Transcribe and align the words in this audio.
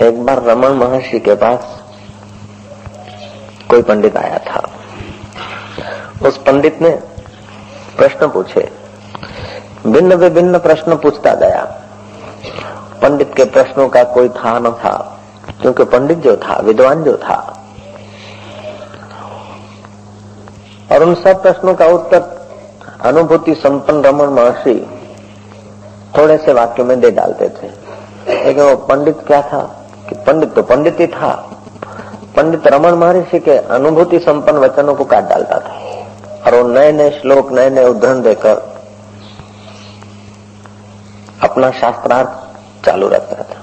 एक 0.00 0.24
बार 0.24 0.42
रमन 0.42 0.68
महर्षि 0.68 1.18
के 1.18 1.34
पास 1.34 1.82
कोई 3.70 3.82
पंडित 3.82 4.16
आया 4.16 4.38
था। 4.38 4.70
उस 6.28 6.38
पंडित 6.38 6.82
ने 6.82 6.90
प्रश्न 7.96 8.28
पूछे। 8.28 8.72
भिन्न 9.86 10.14
विभिन्न 10.14 10.58
प्रश्न 10.58 10.96
पूछता 10.96 11.34
गया। 11.34 11.64
पंडित 13.02 13.34
के 13.36 13.44
प्रश्नों 13.44 13.88
का 13.88 14.04
कोई 14.04 14.28
था 14.28 14.58
न 14.58 14.70
था, 14.70 15.20
क्योंकि 15.60 15.84
पंडित 15.84 16.18
जो 16.18 16.36
था, 16.36 16.56
विद्वान 16.56 17.04
जो 17.04 17.16
था। 17.16 17.64
और 20.92 21.02
उन 21.02 21.14
सब 21.14 21.42
प्रश्नों 21.42 21.74
का 21.74 21.86
उत्तर 21.86 22.48
अनुभूति 23.00 23.54
संपन्न 23.54 24.02
रमन 24.02 24.26
महर्षि 24.26 25.00
थोड़े 26.18 26.38
से 26.38 26.52
वाक्य 26.52 26.82
में 26.82 27.00
दे 27.00 27.10
डालते 27.10 27.48
थे। 27.48 27.84
लेकिन 28.44 28.64
वो 28.64 28.76
पंडित 28.76 29.18
क्या 29.26 29.42
था? 29.42 29.83
कि 30.08 30.14
पंडित 30.14 30.54
तो 30.54 30.62
पंडित 30.62 31.00
ही 31.00 31.06
था। 31.06 31.34
पंडित 32.36 32.66
रमन 32.66 32.94
महर्षि 32.94 33.38
के 33.38 33.56
अनुभूति 33.56 34.18
संपन्न 34.18 34.58
वचनों 34.58 34.94
को 34.94 35.04
काट 35.04 35.28
डालता 35.28 35.58
था। 35.58 35.80
और 36.46 36.54
वो 36.54 36.68
नए 36.68 36.92
नए 36.92 37.10
श्लोक 37.10 37.52
नए 37.52 37.70
नए 37.70 37.84
उदाहरण 37.84 38.22
देकर 38.22 38.74
अपना 41.42 41.70
शास्त्रार्थ 41.70 42.30
चालू 42.86 43.08
रखता 43.08 43.42
था। 43.42 43.62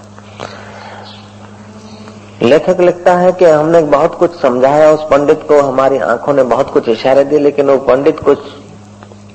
लेखक 2.41 2.79
लिखता 2.79 3.15
है 3.15 3.31
कि 3.31 3.45
हमने 3.45 3.81
बहुत 3.81 4.15
कुछ 4.15 4.39
समझाया, 4.41 4.91
उस 4.91 5.03
पंडित 5.03 5.43
को 5.47 5.61
हमारी 5.61 5.97
आँखों 5.97 6.33
ने 6.33 6.43
बहुत 6.43 6.69
कुछ 6.69 6.89
इशारे 6.89 7.23
दिए, 7.23 7.39
लेकिन 7.39 7.69
वो 7.69 7.77
पंडित 7.77 8.19
कुछ 8.19 8.39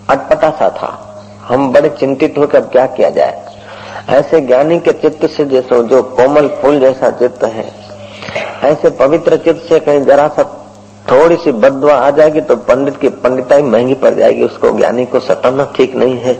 अटपटा 0.09 0.51
सा 0.51 0.69
था। 0.69 1.03
हम 1.43 1.73
बड़े 1.73 1.89
चिंतित 1.89 2.39
हुए 2.39 2.47
अब 2.47 2.63
क्या 2.63 2.87
किया 2.87 3.11
जाए? 3.11 3.56
ऐसे 4.09 4.41
ज्ञानी 4.41 4.79
के 4.81 4.93
चित्त 4.93 5.27
से 5.27 5.45
जैसे, 5.45 5.83
जो 5.83 6.03
कोमल 6.03 6.49
फूल 6.61 6.79
जैसा 6.81 7.11
चित्त 7.11 7.45
है, 7.45 7.65
ऐसे 8.63 8.91
पवित्र 8.91 9.37
चित्त 9.37 9.69
से 9.69 9.81
कहीं 9.81 10.05
जरा 10.05 10.29
सा 10.29 10.43
थोड़ी 11.11 11.37
सी 11.37 11.53
बदवा 11.53 11.95
आ 11.95 12.11
जाएगी 12.11 12.41
तो 12.41 12.57
पंडित 12.57 12.97
की 12.97 13.09
पंडिताई 13.09 13.63
महँगी 13.63 13.95
पड़ 13.95 14.15
जाएगी, 14.15 14.45
उसको 14.45 14.71
ज्ञानी 14.71 15.05
को 15.07 15.21
सताना 15.21 15.73
ठीक 15.77 15.95
नहीं 15.97 16.19
है। 16.19 16.35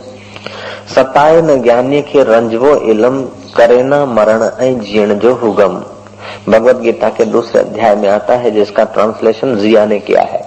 सताए 0.95 1.41
न 1.41 1.61
ज्ञानी 1.61 2.01
के 2.01 2.23
रंजवो 2.23 2.75
इलम 2.85 3.21
करे 3.57 3.83
न 3.83 4.03
मरण 4.09 4.49
जीण 4.79 5.13
जो 5.13 5.33
हुगम। 5.33 5.83
भगवत 6.49 6.75
गीता 6.75 7.09
के 7.09 7.25
दूसरे 7.25 7.61
अध्याय 7.61 7.95
में 7.95 8.09
आता 8.09 8.35
है, 8.35 8.51
जिसका 8.51 8.83
ट्रांसलेशन 8.83 9.55
जिया 9.55 9.85
ने 9.85 9.99
किया 9.99 10.21
है। 10.23 10.41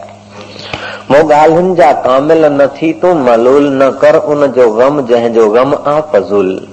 वो 1.11 1.22
गालिंजा 1.25 1.92
कामिल 1.92 2.44
न 2.44 2.66
थी 2.66 2.92
तो 2.92 3.14
मलूल 3.14 3.70
न 3.72 3.91
कर 3.91 4.16
उन 4.16 4.47
जो 4.47 4.70
गम, 4.70 5.06
जह 5.06 5.28
जो 5.28 5.48
गम 5.50 5.75
आ 5.75 6.00
फजूल 6.00 6.69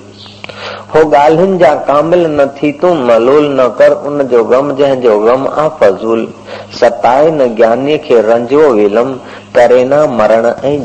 हो 0.95 1.05
गालिन 1.05 1.57
जा 1.57 1.75
कामिल 1.75 2.25
न 2.27 2.45
थी 2.45 2.71
तू, 2.71 2.93
मलूल 2.93 3.61
न 3.61 3.67
कर, 3.79 3.91
उन 3.91 4.23
जो 4.23 4.43
गम, 4.43 4.75
जह 4.75 4.95
जो 4.95 5.19
गम 5.19 5.47
आ 5.47 5.67
फजूल। 5.67 6.33
सताए 6.79 7.31
न 7.31 7.55
ज्ञानी 7.55 7.97
के 7.97 8.21
रंजो 8.21 8.69
विलम 8.69 9.13
करे 9.55 9.83
न 9.85 9.93
मरण 9.93 10.45
ऐ 10.65 10.77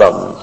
गम 0.00 0.34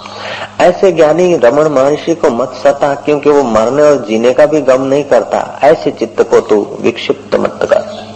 ऐसे 0.62 0.92
ज्ञानी 0.92 1.36
रमन 1.38 1.68
महर्षि 1.68 2.16
को 2.16 2.30
मत 2.30 2.54
सता, 2.64 2.96
क्योंकि 2.96 3.30
वो 3.30 3.44
मरने 3.44 3.84
और 3.84 4.06
जीने 4.08 4.34
का 4.34 4.46
भी 4.46 4.62
गम 4.62 4.82
नहीं 4.82 5.04
करता। 5.04 5.60
ऐसे 5.64 5.92
चित्त 5.92 6.22
को 6.22 6.40
तू 6.40 6.78
विक्षिप्त 6.82 7.36
मत 7.36 7.60
कर। 7.64 8.10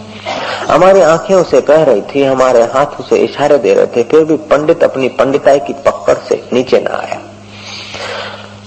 हमारी 0.73 1.01
आँखें 1.01 1.35
उसे 1.35 1.61
कह 1.61 1.83
रही 1.83 2.01
थी, 2.01 2.23
हमारे 2.23 2.63
हाथ 2.63 2.99
उसे 2.99 3.15
इशारे 3.15 3.57
दे 3.57 3.73
रहे 3.73 3.87
थे, 3.87 4.03
फिर 4.03 4.23
भी 4.23 4.35
पंडित 4.35 4.83
अपनी 4.83 5.07
पंडिताई 5.07 5.59
की 5.59 5.73
पकड़ 5.73 6.17
से 6.29 6.49
नीचे 6.53 6.79
न 6.79 6.87
आया। 6.87 7.19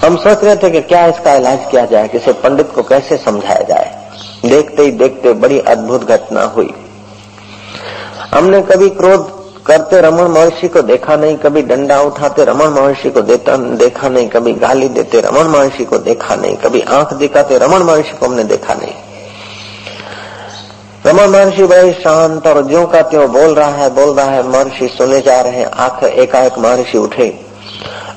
हम 0.05 0.17
सोच 0.17 0.45
रहे 0.45 0.57
थे 0.57 0.71
कि 0.71 0.81
क्या 0.81 1.07
इसका 1.07 1.35
इलाज 1.35 1.59
किया 1.71 1.85
जाए, 1.85 2.09
किसे 2.09 2.33
पंडित 2.33 2.73
को 2.75 2.83
कैसे 2.83 3.17
समझाया 3.17 3.63
जाए। 3.63 4.09
देखते 4.47 4.83
ही 4.83 4.91
देखते 4.91 5.33
बड़ी 5.33 5.59
अद्भुत 5.59 6.05
घटना 6.05 6.43
हुई। 6.43 6.75
हमने 8.35 8.63
कभी 8.63 8.89
क्रोध 8.91 9.35
करते 9.67 10.01
रमन 10.01 10.31
महर्षि 10.31 10.69
को 10.69 10.83
देखा 10.83 11.17
नहीं, 11.17 11.37
कभी 11.37 11.63
डंडा 11.63 12.01
उठाते 12.01 12.45
रमन 12.45 12.69
महर्षि 12.69 13.11
को 13.11 13.21
देता, 13.21 13.57
देखा 13.57 14.09
नहीं, 14.09 14.29
कभी 14.29 14.53
गाली 14.53 14.89
देते 14.89 15.21
रमन 15.21 15.47
महर्षि 15.47 15.85
को 15.85 15.99
देखा 15.99 16.35
नहीं, 16.35 16.57
कभी 16.57 16.81
आँख 16.81 17.13
दिखाते 17.13 17.59
रमन 17.59 17.83
महर्षि 17.83 18.17
को 18.17 18.27
हमने 18.27 18.45
देखा 18.45 18.75
नहीं। 18.75 18.93
रमन 21.07 21.29
महर्षि 21.31 21.65
बड़े 21.65 21.93
शांत 21.93 22.47
और 22.47 22.69
ज्यो 22.69 22.87
का 22.87 23.03
त्यों 23.03 23.33
बोल 23.33 23.55
रहा 23.55 23.71
है, 23.71 23.91
बोल 23.91 24.15
रहा 24.15 24.31
है, 24.31 24.49
महर्षि 24.49 24.89
सुने 24.89 25.21
जा 25.21 25.41
रहे 25.41 25.53
हैं, 25.53 25.67
आँख 25.67 26.05
एकाएक 26.05 26.59
महर्षि 26.59 26.99
उठे। 26.99 27.46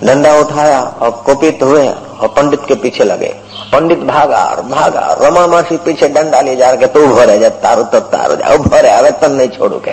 डंडा 0.03 0.33
उठाया 0.39 0.81
और 0.81 1.09
कुपित 1.25 1.63
हुए 1.63 1.87
और 1.87 2.27
पंडित 2.27 2.59
के 2.67 2.75
पीछे 2.75 3.03
लगे। 3.03 3.33
पंडित 3.71 3.99
भागा 4.03 4.43
और 4.45 4.61
भागा। 4.61 5.01
रमा 5.21 5.45
महर्षि 5.47 5.77
पीछे 5.77 6.07
डंडा 6.07 6.41
ले 6.41 6.55
जा 6.55 6.69
रहे, 6.69 6.87
तू 6.87 7.07
भरे 7.07 7.37
जा, 7.39 7.49
तारो 7.49 7.83
तो 7.83 7.99
तारो 7.99 8.35
जा 8.35 8.55
भरे 8.57 8.89
अरे 8.89 9.11
तन 9.11 9.31
नहीं 9.31 9.49
छोड़ू 9.49 9.79
के 9.79 9.91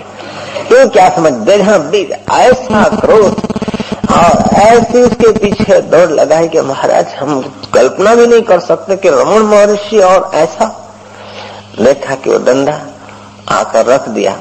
तू 0.68 0.88
क्या 0.88 1.08
समझ 1.10 1.32
बीज, 1.32 2.12
ऐसा 2.32 2.84
क्रोध। 2.96 3.44
और 4.06 4.54
ऐसे 4.56 5.02
उसके 5.02 5.30
पीछे 5.32 5.80
दौड़ 5.82 6.10
लगाई 6.10 6.48
कि 6.48 6.60
महाराज, 6.60 7.14
हम 7.14 7.40
कल्पना 7.74 8.14
भी 8.14 8.26
नहीं 8.26 8.42
कर 8.42 8.60
सकते 8.60 8.96
कि 8.96 9.10
रमन 9.10 9.42
महर्षि 9.42 9.98
और 9.98 10.30
ऐसा। 10.34 10.66
देखा 11.80 12.14
कि 12.14 12.30
वो 12.30 12.38
डंडा 12.38 12.80
आकर 13.48 13.86
रख 13.86 14.08
दिया 14.08 14.36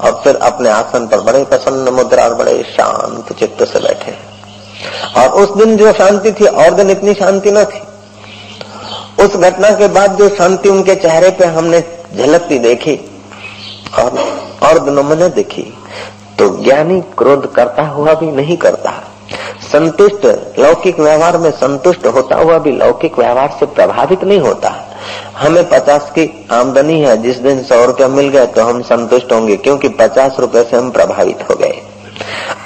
और 0.00 0.20
फिर 0.24 0.36
अपने 0.42 0.68
आसन 0.70 1.06
पर 1.06 1.20
बड़े 1.20 1.44
प्रसन्न 1.44 1.94
मुद्रा 1.94 2.24
और 2.24 2.34
बड़े 2.34 2.62
शांत 2.76 3.32
चित्त 3.32 3.64
से 3.64 3.78
बैठे। 3.78 4.16
और 5.16 5.42
उस 5.42 5.56
दिन 5.56 5.76
जो 5.76 5.92
शांति 5.92 6.32
थी, 6.32 6.46
और 6.46 6.74
दिन 6.74 6.90
इतनी 6.90 7.14
शांति 7.14 7.50
न 7.50 7.64
थी। 7.64 7.82
उस 9.24 9.36
घटना 9.36 9.70
के 9.70 9.88
बाद 9.88 10.16
जो 10.16 10.28
शांति 10.28 10.68
उनके 10.68 10.94
चेहरे 10.96 11.30
पे 11.30 11.46
हमने 11.46 11.80
झलकती 12.16 12.58
देखी, 12.58 12.98
और 13.98 14.18
और 14.62 14.78
दिनों 14.78 15.02
में 15.02 15.18
देखी 15.30 15.62
तो 16.38 16.48
ज्ञानी 16.62 17.00
क्रोध 17.18 17.52
करता 17.54 17.82
हुआ 17.88 18.14
भी 18.14 18.30
नहीं 18.32 18.56
करता। 18.56 18.92
संतुष्ट, 19.62 20.24
लौकिक 20.58 20.98
व्यवहार 21.00 21.36
में 21.38 21.50
संतुष्ट 21.50 22.06
होता 22.06 22.36
हुआ 22.36 22.58
भी 22.58 22.72
लौकिक 22.72 23.18
व्यवहार 23.18 23.56
से 23.60 23.66
प्रभावित 23.68 24.24
नहीं 24.24 24.38
होता। 24.40 24.74
हमें 25.36 25.68
पचास 25.70 26.10
की 26.10 26.28
आमदनी 26.52 27.00
है, 27.00 27.16
जिस 27.22 27.36
दिन 27.36 27.62
सौ 27.62 27.84
रुपया 27.84 28.08
मिल 28.08 28.28
गए 28.28 28.46
तो 28.46 28.64
हम 28.64 28.82
संतुष्ट 28.82 29.32
होंगे, 29.32 29.56
क्योंकि 29.56 29.88
पचास 29.90 30.36
रुपए 30.40 30.62
से 30.62 30.76
हम 30.76 30.90
प्रभावित 30.90 31.46
हो 31.50 31.54
गए। 31.54 31.80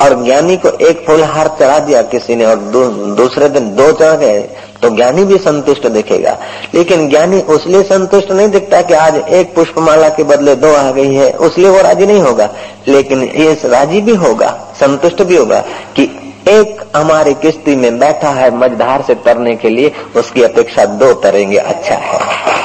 और 0.03 0.23
ज्ञानी 0.25 0.57
को 0.57 0.69
एक 0.81 1.05
फूल 1.07 1.23
हार 1.25 1.49
चढ़ा 1.61 1.79
दिया 1.79 2.03
किसी 2.05 2.37
ने 2.37 2.45
और 2.45 2.57
दू, 2.57 2.85
दूसरे 3.15 3.49
दिन 3.49 3.75
दो 3.77 3.91
चढ़ 3.93 4.17
गए 4.17 4.41
तो 4.83 4.89
ज्ञानी 4.97 5.25
भी 5.25 5.39
संतुष्ट 5.39 5.87
दिखेगा। 5.87 6.37
लेकिन 6.75 7.09
ज्ञानी 7.09 7.41
उसलिए 7.49 7.83
संतुष्ट 7.83 8.31
नहीं 8.31 8.49
दिखता 8.49 8.83
कि 8.83 8.95
आज 8.95 9.17
एक 9.17 9.55
पुष्पमाला 9.55 10.09
के 10.09 10.25
बदले 10.25 10.55
दो 10.57 10.75
आ 10.75 10.91
गई 10.91 11.15
है 11.15 11.31
उसलिए 11.33 11.69
वो 11.69 11.81
राज़ी 11.81 12.07
नहीं 12.07 12.21
होगा। 12.21 12.49
लेकिन 12.89 13.23
ये 13.23 13.59
राज़ी 13.65 14.01
भी 14.01 14.15
होगा 14.15 14.57
संतुष्ट 14.81 15.23
भी 15.23 15.37
होगा 15.37 15.61
कि 15.97 16.05
एक 16.49 16.85
हमारी 16.97 17.35
किश्ती 17.35 17.75
में 17.77 17.99
बैठा 17.99 18.31
है 18.31 18.55
मझधार 18.57 19.03
से 19.03 19.15
तरने 19.15 19.57
के 19.57 19.69
लिए 19.69 19.93
उसकी 20.17 20.43
अपेक्षा 20.43 20.85
दो 20.85 21.13
तरेंगे 21.15 21.57
अच्छा 21.57 21.95
है। 21.95 22.58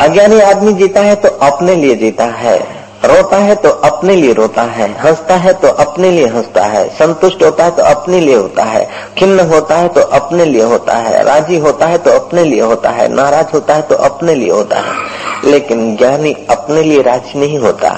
अज्ञानी 0.00 0.40
आदमी 0.40 0.72
जीता 0.72 1.00
है 1.00 1.14
तो 1.14 1.28
अपने 1.42 1.74
लिए 1.74 1.94
जीता 1.94 2.24
है 2.36 2.58
रोता 3.04 3.36
है 3.38 3.54
तो 3.54 3.68
अपने 3.86 4.14
लिए 4.16 4.32
रोता 4.32 4.62
है 4.70 4.88
हंसता 5.00 5.34
है 5.36 5.52
तो 5.52 5.68
अपने 5.76 6.10
लिए 6.10 6.26
हंसता 6.26 6.64
है 6.64 6.88
संतुष्ट 6.88 7.42
होता 7.42 7.64
है 7.64 7.70
तो 7.70 7.82
अपने 7.82 8.20
लिए 8.20 8.34
होता 8.36 8.64
है 8.64 8.84
खिन्न 9.18 9.40
होता 9.48 9.76
है 9.76 9.88
तो 9.88 10.00
अपने 10.18 10.44
लिए 10.44 10.62
होता 10.62 10.96
है 10.96 11.22
राज़ी 11.24 11.58
होता 11.58 11.86
है 11.86 11.98
तो 11.98 12.10
अपने 12.10 12.44
लिए 12.44 12.60
होता 12.62 12.90
है 12.90 13.08
नाराज़ 13.14 13.52
होता 13.52 13.74
है 13.74 13.82
तो 13.82 13.94
अपने 14.04 14.34
लिए 14.34 14.50
होता 14.50 14.80
है 14.80 15.50
लेकिन 15.50 15.96
ज्ञानी 15.96 16.32
अपने 16.50 16.82
लिए 16.82 17.02
राज़ी 17.02 17.38
नहीं 17.40 17.58
होता 17.58 17.90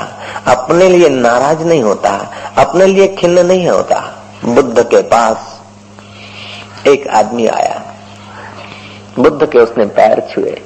अपने 0.47 0.89
लिए 0.89 1.09
नाराज़ 1.09 1.65
नहीं 1.65 1.83
होता 1.83 2.11
अपने 2.59 2.87
लिए 2.87 3.09
खिन्न 3.15 3.47
नहीं 3.47 3.69
होता 3.69 4.01
बुद्ध 4.45 4.79
के 4.81 5.03
पास 5.09 6.87
एक 6.87 7.09
आदमी 7.17 7.47
आया 7.49 7.83
बुद्ध 9.19 9.47
के 9.47 9.59
उसने 9.59 9.85
पैर 9.95 10.27
छुए 10.35 10.57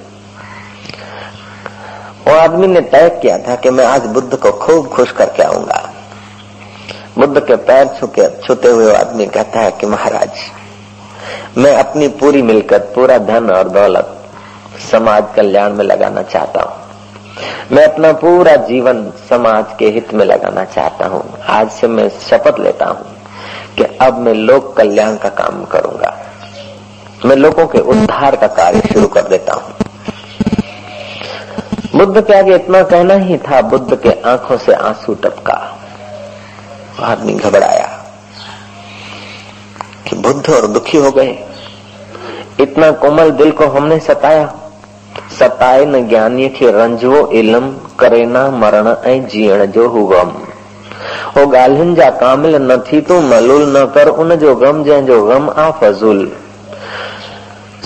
वो 2.29 2.35
आदमी 2.35 2.67
ने 2.67 2.81
तय 2.81 3.09
किया 3.23 3.39
था 3.39 3.55
कि 3.57 3.71
मैं 3.71 3.85
आज 3.85 4.07
बुद्ध 4.07 4.37
को 4.37 4.51
खूब 4.59 4.89
खुश 4.89 5.13
करके 5.13 5.43
आऊँगा। 5.43 5.81
बुद्ध 7.19 7.41
के 7.41 7.57
पैर 7.57 7.87
छुके 8.01 8.29
छूते 8.41 8.69
हुए 8.69 8.93
आदमी 8.95 9.27
कहता 9.27 9.61
है 9.61 9.71
कि 9.71 9.87
महाराज, 9.87 10.31
मैं 11.59 11.75
अपनी 11.77 12.09
पूरी 12.21 12.43
मिलकत, 12.43 12.93
पूरा 12.95 13.19
धन 13.19 13.51
और 13.51 13.69
दौलत 13.69 14.19
समाज 14.91 15.25
कल्याण 15.37 15.73
में 15.73 15.85
लगाना 15.85 16.23
चाहता 16.23 16.63
हूँ। 16.63 16.81
मैं 17.73 17.85
अपना 17.85 18.13
पूरा 18.13 18.55
जीवन 18.67 19.05
समाज 19.29 19.65
के 19.79 19.89
हित 19.89 20.15
में 20.15 20.25
लगाना 20.25 20.65
चाहता 20.65 21.07
हूँ। 21.07 21.23
आज 21.49 21.71
से 21.71 21.89
मैं 21.89 22.09
शपथ 22.21 22.61
लेता 22.61 22.87
हूँ 22.87 23.07
कि 23.77 23.85
अब 24.01 24.19
मैं 24.19 24.35
लोक 24.35 24.77
कल्याण 24.77 25.17
का 25.17 25.29
काम 25.29 25.65
करूँगा। 25.65 26.17
मैं 27.25 27.37
लोगों 27.37 27.67
के 27.67 27.79
उद्धार 27.79 28.37
का 28.37 28.47
कार्य 28.47 28.81
शुरू 28.93 29.07
कर 29.09 29.23
देता 29.23 29.55
हूँ। 29.55 29.72
बुद्ध 31.97 32.21
के 32.27 32.33
आगे 32.33 32.55
इतना 32.55 32.83
कहना 32.83 33.15
ही 33.15 33.37
था, 33.39 33.61
बुद्ध 33.61 33.97
के 33.97 34.11
आँखों 34.21 34.57
से 34.57 34.73
आँसू 34.73 35.15
टपका। 35.15 35.55
आदमी 37.01 37.35
घबराया 37.35 37.87
कि 40.07 40.17
बुद्ध 40.17 40.51
और 40.51 40.67
दुखी 40.67 40.99
हो 40.99 41.11
गए। 41.11 41.39
इतना 42.61 42.91
कोमल 42.91 43.31
दिल 43.31 43.51
को 43.51 43.67
हमने 43.67 43.99
सताया। 43.99 44.55
सताए 45.39 45.85
न 45.85 46.09
ज्ञानी 46.09 46.49
खे 46.49 46.71
रंजो 46.71 47.27
इलम, 47.33 47.69
करे 47.99 48.25
न 48.27 48.37
मरण 48.55 48.89
ऐं 49.07 49.27
जीअण 49.27 49.67
जो 49.67 49.89
हुगम 49.89 50.33
हो 51.37 51.53
ॻाल्हियुनि 51.53 51.95
जा 51.95 52.09
कामिल 52.11 52.57
न 52.57 52.77
थी 52.79 53.01
तूं, 53.01 53.21
मलूल 53.21 53.77
न 53.77 53.85
कर 53.87 54.09
उन 54.09 54.35
जो 54.35 54.55
गम 54.55 54.85
जंहिंजो 54.85 55.23
गम 55.23 55.51
आ 55.51 55.71
फज़ूल। 55.71 56.33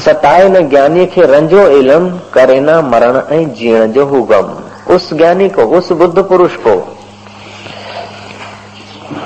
सताए 0.07 0.49
न 0.49 0.69
ज्ञानी 0.69 1.07
खे 1.07 1.23
रंजो 1.23 1.69
इलम, 1.69 2.09
करे 2.33 2.61
न 2.61 2.71
मरण 2.71 3.37
ऐं 3.37 3.55
जीअण 3.55 3.87
जो 3.87 4.07
हुगम 4.07 4.63
उस 4.95 5.15
ज्ञानी 5.15 5.49
को, 5.49 5.63
उस 5.63 5.93
बुद्ध 5.93 6.23
पुरुष 6.23 6.51
को। 6.57 6.99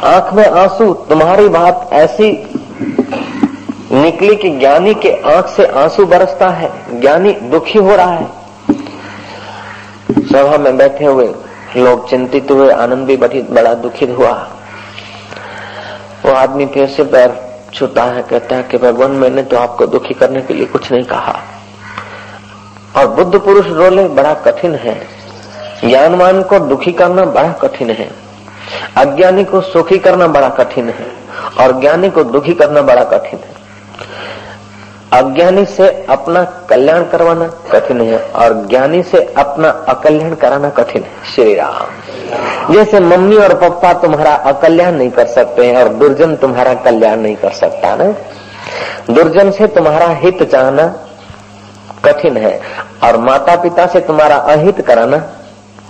आँख 0.04 0.32
में 0.34 0.46
आँसू, 0.46 0.94
तुम्हारी 0.94 1.48
बात 1.48 1.90
ऐसी 1.92 2.50
निकली 3.92 4.36
कि 4.36 4.50
ज्ञानी 4.50 4.94
के 4.94 5.12
आँख 5.12 5.46
से 5.46 5.66
आँसू 5.66 6.06
बरसता 6.06 6.48
है। 6.48 7.00
ज्ञानी 7.00 7.32
दुखी 7.32 7.78
हो 7.78 7.96
रहा 7.96 8.12
है। 8.12 8.26
सभा 10.10 10.58
में 10.58 10.76
बैठे 10.76 11.04
हुए 11.04 11.34
लोग 11.76 12.10
चिंतित 12.10 12.50
हुए, 12.50 12.72
आनंद 12.72 13.06
भी 13.06 13.16
बड़ी 13.16 13.42
बड़ा 13.42 13.74
दुखित 13.74 14.10
हुआ। 14.18 14.48
वो 16.26 16.32
आदमी 16.32 16.66
फिर 16.66 16.88
से 16.88 17.02
पैर 17.02 17.49
छूता 17.74 18.02
है, 18.02 18.22
कहता 18.22 18.56
है 18.56 18.62
कि 18.62 18.78
भगवान, 18.78 19.10
मैंने 19.10 19.42
तो 19.42 19.56
आपको 19.58 19.86
दुखी 19.86 20.14
करने 20.14 20.40
के 20.40 20.54
लिए 20.54 20.66
कुछ 20.66 20.92
नहीं 20.92 21.04
कहा। 21.04 21.40
और 22.96 23.06
बुद्ध 23.06 23.38
पुरुष 23.38 23.66
रोले, 23.66 24.08
बड़ा 24.08 24.34
कठिन 24.34 24.74
है। 24.74 25.06
ज्ञानवान 25.84 26.42
को 26.42 26.58
दुखी 26.58 26.92
करना 26.92 27.24
बड़ा 27.24 27.52
कठिन 27.52 27.90
है। 27.90 28.10
अज्ञानी 28.96 29.44
को 29.44 29.60
सुखी 29.60 29.98
करना 29.98 30.26
बड़ा 30.26 30.48
कठिन 30.48 30.88
है। 30.88 31.20
और 31.60 31.80
ज्ञानी 31.80 32.10
को 32.10 32.24
दुखी 32.24 32.54
करना 32.54 32.82
बड़ा 32.82 33.04
कठिन 33.04 33.40
है। 33.40 33.60
अज्ञानी 35.12 35.64
से 35.64 36.06
अपना 36.08 36.44
कल्याण 36.44 37.04
करवाना 37.04 37.46
कठिन 37.72 38.00
है 38.00 38.18
और 38.18 38.66
ज्ञानी 38.66 39.02
से 39.02 39.34
अपना 39.38 39.68
अकल्याण 39.68 40.34
कराना 40.34 40.70
कठिन 40.70 41.02
है। 41.02 41.10
श्री 41.34 41.54
राम। 41.54 42.09
जैसे 42.70 43.00
मम्मी 43.00 43.36
और 43.36 43.54
पप्पा 43.58 43.92
तुम्हारा 44.00 44.34
अकल्याण 44.48 44.94
नहीं 44.94 45.10
कर 45.10 45.26
सकते 45.28 45.66
हैं 45.66 45.76
और 45.76 45.88
दुर्जन 45.94 46.34
तुम्हारा 46.36 46.74
कल्याण 46.84 47.18
नहीं 47.18 47.36
कर 47.36 47.52
सकता 47.54 47.94
ना। 47.96 48.12
दुर्जन 49.10 49.50
से 49.50 49.66
तुम्हारा 49.68 50.08
हित 50.16 50.42
चाहना 50.42 50.86
कठिन 52.04 52.36
है 52.36 52.60
और 53.04 53.16
माता 53.20 53.56
पिता 53.62 53.86
से 53.86 54.00
तुम्हारा 54.02 54.36
अहित 54.52 54.80
कराना 54.80 55.18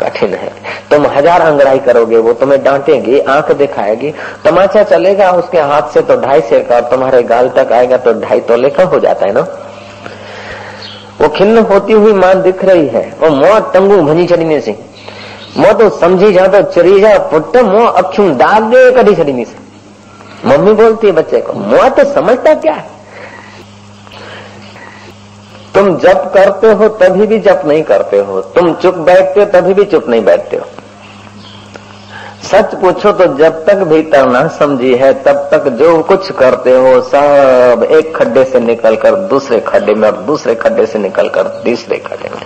कठिन 0.01 0.35
है। 0.35 0.51
तुम 0.91 1.07
हज़ार 1.09 1.41
अंगड़ाई 1.41 1.79
करोगे, 1.79 2.19
वो 2.19 2.33
तुम्हें 2.33 2.63
डांटेगी, 2.63 3.19
आँख 3.21 3.51
दिखाएगी, 3.53 4.13
तमाचा 4.45 4.83
चलेगा, 4.83 5.31
उसके 5.33 5.59
हाथ 5.61 5.93
से 5.95 6.01
तो 6.03 6.17
ढाई 6.17 6.41
से 6.41 6.61
का 6.61 6.77
और 6.77 6.89
तुम्हारे 6.91 7.23
गाल 7.25 7.49
तक 7.57 7.73
आएगा 7.73 7.97
तो 7.97 8.13
ढाई 8.21 8.41
तो 8.41 8.57
लेखा 8.57 8.85
हो 8.85 8.99
जाता 9.01 9.27
है 9.27 9.33
ना। 9.33 9.47
वो 11.21 11.29
खिन्न 11.29 11.59
होती 11.65 11.93
हुई 11.93 12.13
माँ 12.13 12.35
दिख 12.43 12.65
रही 12.65 12.87
है, 12.89 13.03
वो 13.21 13.31
मोह 13.31 13.59
टंगू 13.73 14.01
भनी 14.03 14.27
छड़ी 14.27 14.61
से। 14.61 14.79
मोह 15.57 15.73
तो 15.73 15.89
समझी 15.91 16.33
जा 16.33 16.47
तो 16.47 16.63
चरी 16.63 17.01
जा, 17.01 17.19
पुट 17.19 17.57
मो 17.57 17.85
अखियों 17.85 18.37
दाग 18.37 18.63
दे 18.63 18.91
कड़ी 18.93 19.15
छड़ी 19.15 19.45
से। 19.45 19.57
मम्मी 20.49 20.73
बोलती 20.73 21.07
है, 21.07 21.13
बच्चे 21.13 21.41
को, 21.41 21.53
मो 21.53 21.89
तो 21.89 22.05
समझता 22.15 22.55
क्या 22.55 22.73
है? 22.73 22.91
तुम 25.75 25.97
जप 25.99 26.31
करते 26.35 26.73
हो, 26.73 26.89
तभी 26.89 27.27
भी 27.27 27.39
जप 27.39 27.63
नहीं 27.67 27.83
करते 27.83 28.19
हो। 28.19 28.41
तुम 28.41 28.75
चुप 28.75 28.95
बैठते 28.95 29.41
हो, 29.41 29.47
तभी 29.47 29.75
भी 29.75 29.85
चुप 29.85 30.09
नहीं 30.09 30.25
बैठते 30.25 30.57
हो। 30.57 30.67
सच 32.51 32.75
पूछो 32.75 33.11
तो 33.13 33.27
जब 33.37 33.65
तक 33.67 33.83
भीतर 33.83 34.27
ना 34.27 34.47
समझी 34.49 34.95
है, 34.95 35.13
तब 35.23 35.49
तक 35.53 35.69
जो 35.69 36.03
कुछ 36.03 36.31
करते 36.31 36.71
हो, 36.71 37.01
सब 37.01 37.87
एक 37.91 38.17
खड्डे 38.17 38.45
से 38.45 38.61
निकलकर 38.61 39.17
दूसरे 39.29 39.61
खड्डे 39.61 39.95
में, 39.95 40.09
और 40.09 40.17
दूसरे 40.17 40.55
खड्डे 40.55 40.87
से 40.87 40.99
निकलकर 40.99 41.43
तीसरे 41.65 41.97
खड्डे 41.99 42.29
में। 42.29 42.43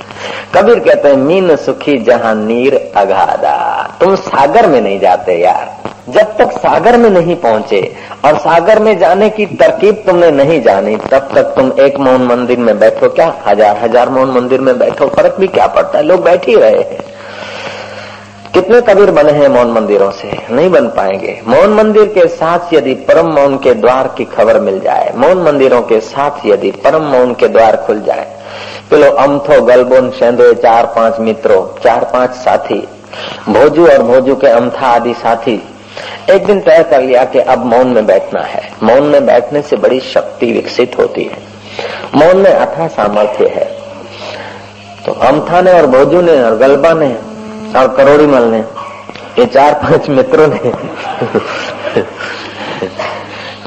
कबीर 0.55 0.79
कहते 0.79 1.09
हैं, 1.09 1.17
मीन 1.17 1.56
सुखी 1.56 1.97
जहाँ 1.99 2.35
नीर 2.35 2.75
अगाधा। 2.97 3.56
तुम 4.01 4.15
सागर 4.17 4.67
में 4.67 4.81
नहीं 4.81 5.01
जाते 5.01 5.39
यार। 5.39 5.73
जब 6.09 6.37
तक 6.37 6.53
सागर 6.59 6.97
में 6.97 7.11
नहीं 7.11 7.37
पहुँचे, 7.37 7.81
और 8.25 8.37
सागर 8.39 8.79
में 8.79 8.99
जाने 8.99 9.31
की 9.31 9.47
तरकीब 9.47 10.03
तुमने 10.06 10.31
नहीं 10.31 10.61
जानी, 10.62 10.97
तब 10.97 11.31
तक 11.35 11.55
तुम 11.56 11.73
एक 11.81 11.99
मौन 11.99 12.27
मंदिर 12.27 12.59
में 12.59 12.79
बैठो 12.79 13.09
क्या? 13.09 13.35
हज़ार 13.47 13.77
हज़ार 13.77 14.09
मौन 14.09 14.31
मंदिर 14.31 14.61
में 14.61 14.79
बैठो, 14.79 15.06
फ़र्क 15.06 15.37
भी 15.41 15.47
क्या 15.47 15.67
पड़ता 15.67 15.99
है? 15.99 16.05
लोग 16.05 16.25
बैठ 16.25 16.49
ही 16.49 16.55
रहे 16.55 16.81
हैं। 16.81 17.13
कितने 18.55 18.81
कबीर 18.81 19.11
बने 19.11 19.33
हैं 19.33 19.49
मौन 19.49 19.71
मंदिरों 19.71 20.11
से? 20.11 20.31
नहीं 20.51 20.71
बन 20.71 20.87
पाएँगे। 20.89 21.41
मौन 21.47 21.73
मंदिर 21.75 22.05
के 22.09 22.27
साथ 22.29 22.73
यदि 22.75 22.95
परम 22.95 23.27
मौन 23.27 23.56
के 23.59 23.75
द्वार 23.75 24.09
की 24.19 24.25
खबर 24.25 24.59
मिल 24.61 24.79
जाए, 24.81 25.12
मौन 25.17 25.43
मंदिरों 25.43 25.81
के 25.83 26.01
साथ 26.01 26.47
यदि 26.47 26.71
परम 26.85 27.03
मौन 27.03 27.35
के 27.35 27.49
द्वार 27.49 27.77
खुल 27.77 28.01
जाए, 28.01 28.27
पेलो 28.91 29.11
अमथो, 29.11 29.61
गलबोन 29.62 30.11
सेंदो 30.11 30.53
चार 30.53 30.87
पाँच 30.87 31.19
मित्रों, 31.21 31.67
चार 31.83 32.05
पाँच 32.05 32.31
साथी, 32.31 32.89
भोजू 33.49 33.87
और 33.87 34.03
भोजू 34.03 34.37
के 34.37 34.47
अमथा 34.47 34.87
आदि 34.87 35.15
साथी, 35.15 35.62
एक 36.31 36.47
दिन 36.47 36.61
तय 36.61 36.85
कर 36.91 37.03
लिया 37.03 37.25
कि 37.25 37.39
अब 37.39 37.65
मौन 37.67 37.89
में 37.89 38.06
बैठना 38.06 38.43
है। 38.43 38.71
मौन 38.83 39.03
में 39.03 39.27
बैठने 39.27 39.62
से 39.62 39.77
बड़ी 39.77 40.01
शक्ति 40.01 40.53
विकसित 40.53 40.99
होती 40.99 41.25
है। 41.25 41.39
मौन 42.15 42.37
में 42.37 42.51
अथा 42.51 42.89
सामर्थ्य 42.89 43.47
है। 43.47 43.65
तो 45.06 45.12
अमथा 45.12 45.61
ने 45.61 45.73
और 45.73 45.87
भोजू 45.87 46.21
ने 46.21 46.43
और 46.43 46.56
गलबा 46.56 46.93
ने 46.93 47.17
और 47.76 47.88
करोड़ी 47.97 48.26
मल 48.26 48.44
ने 48.44 48.59
ये 49.38 49.47
चार 49.47 49.75
पाँच 49.75 50.09
मित्रों 50.09 50.47
ने। 50.47 50.73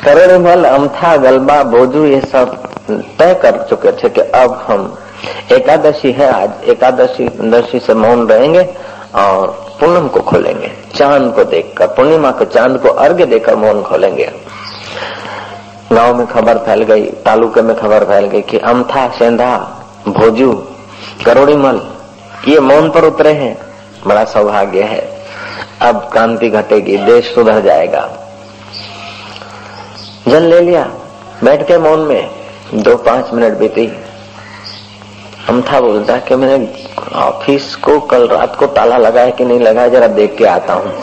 करोड़ी 0.04 0.38
मल, 0.38 0.63
अमथा, 0.63 1.15
गलबा 1.18 1.62
भोजू 1.63 2.06
ये 2.06 2.21
सब 2.21 2.56
तय 2.89 3.33
कर 3.33 3.65
चुके 3.69 3.92
थे 3.94 4.09
कि 4.09 4.21
अब 4.21 4.54
हम 4.68 4.98
एकादशी 5.51 6.12
है, 6.12 6.30
आज 6.31 6.69
एकादशी, 6.69 7.27
दशी 7.50 7.80
से 7.80 7.94
मौन 7.94 8.27
रहेंगे 8.27 8.63
और 9.15 9.48
पूनम 9.80 10.07
को 10.07 10.19
खोलेंगे, 10.21 10.71
चाँद 10.95 11.33
को 11.36 11.44
देखकर, 11.44 11.88
पूर्णिमा 11.88 12.31
के 12.31 12.45
चाँद 12.45 12.80
को 12.81 12.89
अर्घ्य 12.89 13.25
देकर 13.25 13.56
मौन 13.56 13.81
खोलेंगे। 13.83 14.31
गाँव 15.94 16.15
में 16.15 16.27
खबर 16.27 16.57
फैल 16.57 16.83
गई, 16.83 17.06
तालुके 17.25 17.62
में 17.62 17.75
खबर 17.75 18.03
फैल 18.03 18.25
गई 18.25 18.42
कि 18.42 18.57
अमथा, 18.57 19.07
सेंधा, 19.10 19.56
भोजू, 20.07 20.51
करोड़ी 21.25 21.56
मल, 21.56 21.81
ये 22.48 22.60
मौन 22.60 22.89
पर 22.89 23.06
उतरे 23.06 23.31
हैं। 23.33 23.66
बड़ा 24.07 24.23
सौभाग्य 24.23 24.83
है। 24.83 25.17
अब 25.81 26.09
क्रांति 26.11 26.49
घटेगी, 26.49 26.97
देश 26.97 27.35
सुधर 27.35 27.61
जाएगा। 27.61 28.09
जल 30.27 30.44
ले 30.44 30.61
लिया, 30.61 30.91
बैठ 31.44 31.67
के 31.67 31.77
मौन 31.77 31.99
में, 31.99 32.29
दो 32.73 32.97
पाँच 32.97 33.33
मिनट 33.33 33.53
बीती। 33.53 33.98
अमथा 35.50 35.81
बोलता 35.81 36.17
कि 36.17 36.36
मैंने 36.36 36.86
ऑफ़िस 37.13 37.75
को 37.75 38.00
कल 38.00 38.27
रात 38.27 38.55
को 38.55 38.65
ताला 38.65 38.98
लगाया 38.98 39.29
कि 39.29 39.45
नहीं 39.45 39.60
लगाया, 39.60 39.88
जरा 39.88 40.07
देख 40.07 40.36
के 40.38 40.45
आता 40.45 40.74
हूँ। 40.74 40.93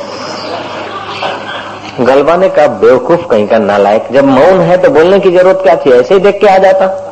गलबा 2.01 2.37
ने 2.37 2.49
कहा, 2.49 2.67
बेवकूफ़ 2.67 3.27
कहीं 3.27 3.49
का 3.49 3.59
नालायक, 3.59 4.09
जब 4.13 4.25
मौन 4.25 4.61
है 4.61 4.77
तो 4.77 4.91
बोलने 4.91 5.21
की 5.21 5.31
ज़रूरत 5.31 5.61
क्या 5.63 5.77
थी? 5.77 5.91
ऐसे 5.91 6.15
ही 6.15 6.21
देख 6.21 6.41
के 6.41 6.47
आ 6.47 6.59
जाता। 6.59 7.04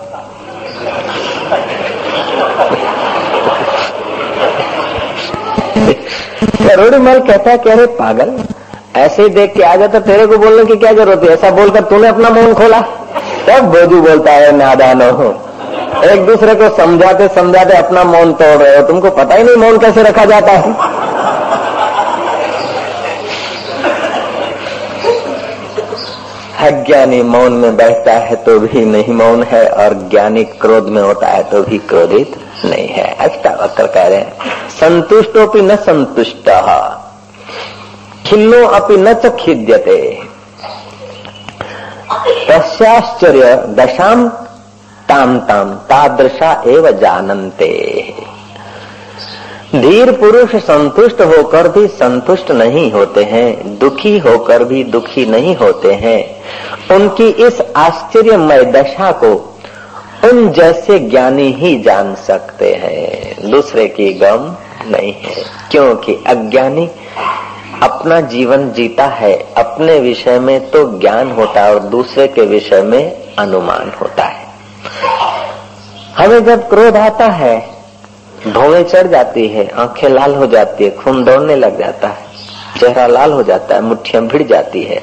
करोड़ी 6.63 6.99
मल 6.99 7.19
कहता 7.21 7.51
है 7.51 7.59
कह 7.59 7.75
रहे 7.75 7.87
पागल, 7.97 8.33
ऐसे 8.97 9.23
ही 9.23 9.29
देख 9.31 9.55
के 9.55 9.63
आ 9.63 9.75
जाता 9.77 10.01
तेरे 10.01 10.27
को 10.27 10.37
बोलने 10.39 10.65
की 10.65 10.77
क्या 10.77 10.93
ज़रूरत 10.93 11.23
है? 11.23 11.29
ऐसा 11.31 11.51
बोलकर 11.51 11.85
तूने 11.85 12.09
अपना 12.09 12.31
मौन 12.31 12.53
खोला? 12.55 12.81
तब 13.49 13.65
बोझू 13.67 14.01
बोलता 14.03 14.33
है, 14.33 14.53
नादान। 14.57 15.03
एक 16.05 16.25
दूसरे 16.27 16.55
को 16.55 16.69
समझाते 16.77 17.29
समझाते 17.35 17.77
अपना 17.77 18.05
मौन 18.05 18.33
तोड़ 18.33 18.57
रहे 18.57 18.77
हो। 18.77 18.87
तुमको 18.87 19.11
पता 19.13 19.35
ही 19.35 19.43
नहीं 19.45 19.57
मौन 19.57 19.79
कैसे 19.79 20.03
रखा 20.03 20.25
जाता 20.25 20.53
है। 20.53 20.75
अज्ञानी 26.63 27.23
मौन 27.25 27.53
में 27.53 27.77
बैठता 27.77 28.13
है 28.15 28.35
तो 28.45 28.59
भी 28.61 28.85
नहीं 28.87 29.15
मौन 29.15 29.43
है, 29.43 29.67
और 29.67 29.95
ज्ञानी 30.11 30.45
क्रोध 30.61 30.89
में 30.89 31.03
होता 31.03 31.27
है 31.27 31.43
तो 31.43 31.63
भी 31.63 31.79
क्रोधित 31.89 32.37
नहीं 32.65 32.89
है। 32.89 33.05
अष्टावक्र 33.21 33.87
कह 33.87 34.07
रहे 34.07 34.19
हैं। 34.19 34.33
संतुष्टोपि 34.83 35.63
न 35.63 35.77
संतुष्ट। 35.77 36.49
खिन्नो 38.27 38.67
अपि 38.67 38.97
न 38.97 39.13
च 39.15 39.37
खिद्यते। 39.37 39.99
तस्याश्चर्य 42.49 43.55
दशाम 43.69 44.29
ताम 45.09 45.39
ताम 45.39 45.75
तादृशा 45.91 46.53
एव 46.67 46.91
जानते 46.91 47.69
धीर 49.75 50.11
पुरुष 50.13 50.55
संतुष्ट 50.57 51.21
होकर 51.21 51.69
भी 51.69 51.87
संतुष्ट 51.87 52.51
नहीं 52.51 52.91
होते 52.93 53.25
हैं, 53.25 53.79
दुखी 53.79 54.19
होकर 54.19 54.65
भी 54.65 54.83
दुखी 54.85 55.27
नहीं 55.27 55.57
होते 55.57 55.93
हैं। 55.93 56.21
उनकी 56.97 57.29
इस 57.47 57.61
आश्चर्यमय 57.77 58.65
दशा 58.65 59.13
को 59.13 59.33
उन 60.25 60.51
जैसे 60.53 60.99
ज्ञानी 60.99 61.51
ही 61.53 61.83
जान 61.83 62.15
सकते 62.15 62.73
हैं। 62.75 63.51
दूसरे 63.51 63.87
की 63.89 64.13
गम 64.15 64.55
नहीं 64.87 65.13
है। 65.13 65.45
क्योंकि 65.71 66.25
अज्ञानी 66.27 66.91
अपना 67.83 68.21
जीवन 68.21 68.73
जीता 68.73 69.05
है, 69.05 69.55
अपने 69.57 69.99
विषय 70.01 70.39
में 70.39 70.71
तो 70.71 70.99
ज्ञान 70.99 71.31
होता 71.31 71.61
है 71.61 71.75
और 71.75 71.81
दूसरे 71.81 72.29
के 72.29 72.43
विषय 72.43 72.83
में 72.83 73.35
अनुमान 73.39 73.93
होता 74.01 74.25
है। 74.25 74.47
हमें 76.17 76.45
जब 76.45 76.69
क्रोध 76.69 76.97
आता 76.97 77.25
है 77.25 77.71
भौवें 78.49 78.85
चढ़ 78.85 79.07
जाती 79.07 79.49
है, 79.49 79.69
आँखें 79.69 80.09
लाल 80.09 80.35
हो 80.35 80.47
जाती 80.47 80.85
है, 80.85 80.91
खून 80.91 81.25
दौड़ने 81.25 81.57
लग 81.57 81.79
जाता 81.79 82.09
है, 82.09 82.27
चेहरा 82.81 83.07
लाल 83.07 83.33
हो 83.33 83.43
जाता 83.43 83.75
है, 83.75 83.81
मुठ्ठियाँ 83.81 84.27
भिड़ 84.27 84.43
जाती 84.43 84.83
है, 84.83 85.03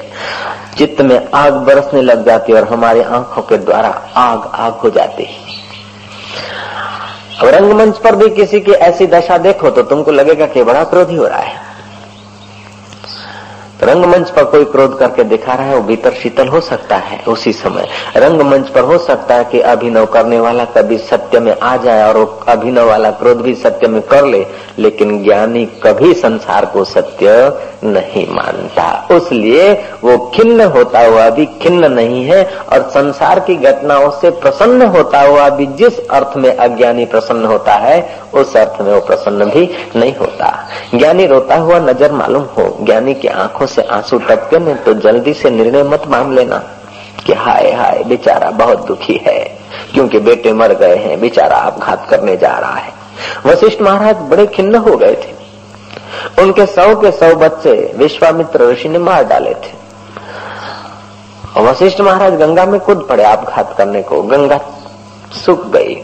चित्त 0.78 1.02
में 1.02 1.28
आग 1.34 1.52
बरसने 1.52 2.02
लग 2.02 2.26
जाती 2.26 2.52
है 2.52 2.62
और 2.62 2.68
हमारी 2.68 3.00
आँखों 3.00 3.42
के 3.42 3.56
द्वारा 3.56 3.88
आग 4.16 4.50
आग 4.54 4.72
हो 4.72 4.90
जाती 4.90 5.24
है। 5.24 5.49
अब 7.42 7.48
रंगमंच 7.48 7.98
पर 7.98 8.16
भी 8.16 8.28
किसी 8.30 8.60
की 8.60 8.72
ऐसी 8.72 9.06
दशा 9.06 9.38
देखो 9.38 9.70
तो 9.70 9.82
तुमको 9.82 10.10
लगेगा 10.10 10.46
कि 10.46 10.62
बड़ा 10.62 10.84
क्रोधी 10.84 11.16
हो 11.16 11.26
रहा 11.26 11.38
है। 11.38 11.69
रंगमंच 13.82 14.30
पर 14.30 14.44
कोई 14.44 14.64
क्रोध 14.64 14.98
करके 14.98 15.24
दिखा 15.24 15.54
रहा 15.54 15.66
है, 15.66 15.74
वो 15.76 15.82
भीतर 15.82 16.12
शीतल 16.12 16.48
हो 16.48 16.60
सकता 16.60 16.96
है 16.96 17.22
उसी 17.28 17.52
समय। 17.52 17.86
रंगमंच 18.16 18.68
पर 18.68 18.80
हो 18.80 18.98
सकता 18.98 19.34
है 19.34 19.44
कि 19.44 19.60
अभिनव 19.60 20.06
करने 20.06 20.40
वाला 20.40 20.64
कभी 20.76 20.98
सत्य 21.00 21.40
में 21.40 21.54
आ 21.58 21.76
जाए 21.76 22.02
और 22.08 22.16
वो 22.16 22.24
अभिनव 22.48 22.88
वाला 22.88 23.10
क्रोध 23.10 23.40
भी 23.42 23.54
सत्य 23.54 23.88
में 23.88 24.00
कर 24.02 24.26
ले, 24.26 24.44
लेकिन 24.78 25.22
ज्ञानी 25.22 25.64
कभी 25.82 26.12
संसार 26.14 26.64
को 26.66 26.84
सत्य 26.84 27.32
नहीं 27.84 28.26
मानता। 28.28 28.84
उसलिए 29.10 29.72
वो 30.04 30.16
खिन्न 30.34 30.64
होता 30.70 31.00
हुआ 31.00 31.28
भी 31.30 31.46
खिन्न 31.62 31.92
नहीं 31.92 32.24
है 32.24 32.44
और 32.72 32.82
संसार 32.90 33.40
की 33.40 33.54
घटनाओं 33.56 34.10
से 34.10 34.30
प्रसन्न 34.30 34.86
होता 34.86 35.20
हुआ 35.20 35.48
भी 35.48 35.66
जिस 35.78 35.98
अर्थ 36.08 36.36
में 36.36 36.54
अज्ञानी 36.56 37.04
प्रसन्न 37.04 37.44
होता 37.44 37.74
है, 37.74 37.98
उस 38.34 38.56
अर्थ 38.56 38.80
में 38.80 38.92
वो 38.94 39.00
प्रसन्न 39.00 39.44
भी 39.44 39.68
नहीं 39.96 40.14
होता। 40.16 40.52
ज्ञानी 40.94 41.26
रोता 41.26 41.56
हुआ 41.56 41.78
नज़र 41.78 42.12
मालूम 42.12 42.42
हो, 42.56 42.76
ज्ञानी 42.82 43.14
की 43.14 43.28
आँखों 43.28 43.66
से 43.70 43.82
आँसू 43.82 44.18
टपके 44.18 44.58
में 44.58 44.82
तो 44.84 44.94
जल्दी 44.94 45.34
से 45.34 45.50
निर्णय 45.50 45.82
मत 45.82 46.02
मान 46.06 46.34
लेना 46.34 46.58
कि 47.26 47.32
हाय 47.32 47.70
हाय, 47.72 48.02
बेचारा 48.04 48.50
बहुत 48.50 48.86
दुखी 48.86 49.20
है, 49.26 49.58
क्योंकि 49.92 50.18
बेटे 50.18 50.52
मर 50.52 50.72
गए 50.74 50.96
हैं, 50.96 51.20
बेचारा 51.20 51.56
आपघात 51.56 52.06
करने 52.10 52.36
जा 52.36 52.58
रहा 52.58 52.76
है। 52.76 52.92
वशिष्ठ 53.46 53.80
महाराज 53.82 54.16
बड़े 54.16 54.46
खिन्न 54.46 54.74
हो 54.74 54.96
गए 54.96 55.14
थे। 55.14 55.40
उनके 56.42 56.66
सौ 56.66 56.94
के 56.96 57.10
सौ 57.10 57.34
बच्चे 57.34 57.92
विश्वामित्र 57.96 58.70
ऋषि 58.70 58.88
ने 58.88 58.98
मार 58.98 59.24
डाले 59.24 59.54
थे। 59.54 59.78
वशिष्ठ 61.60 62.00
महाराज 62.00 62.34
गंगा 62.34 62.64
में 62.64 62.80
कूद 62.80 63.06
पड़े 63.08 63.24
आपघात 63.24 63.74
करने 63.78 64.02
को, 64.02 64.22
गंगा 64.22 64.60
सूख 65.32 65.66
गई। 65.66 65.94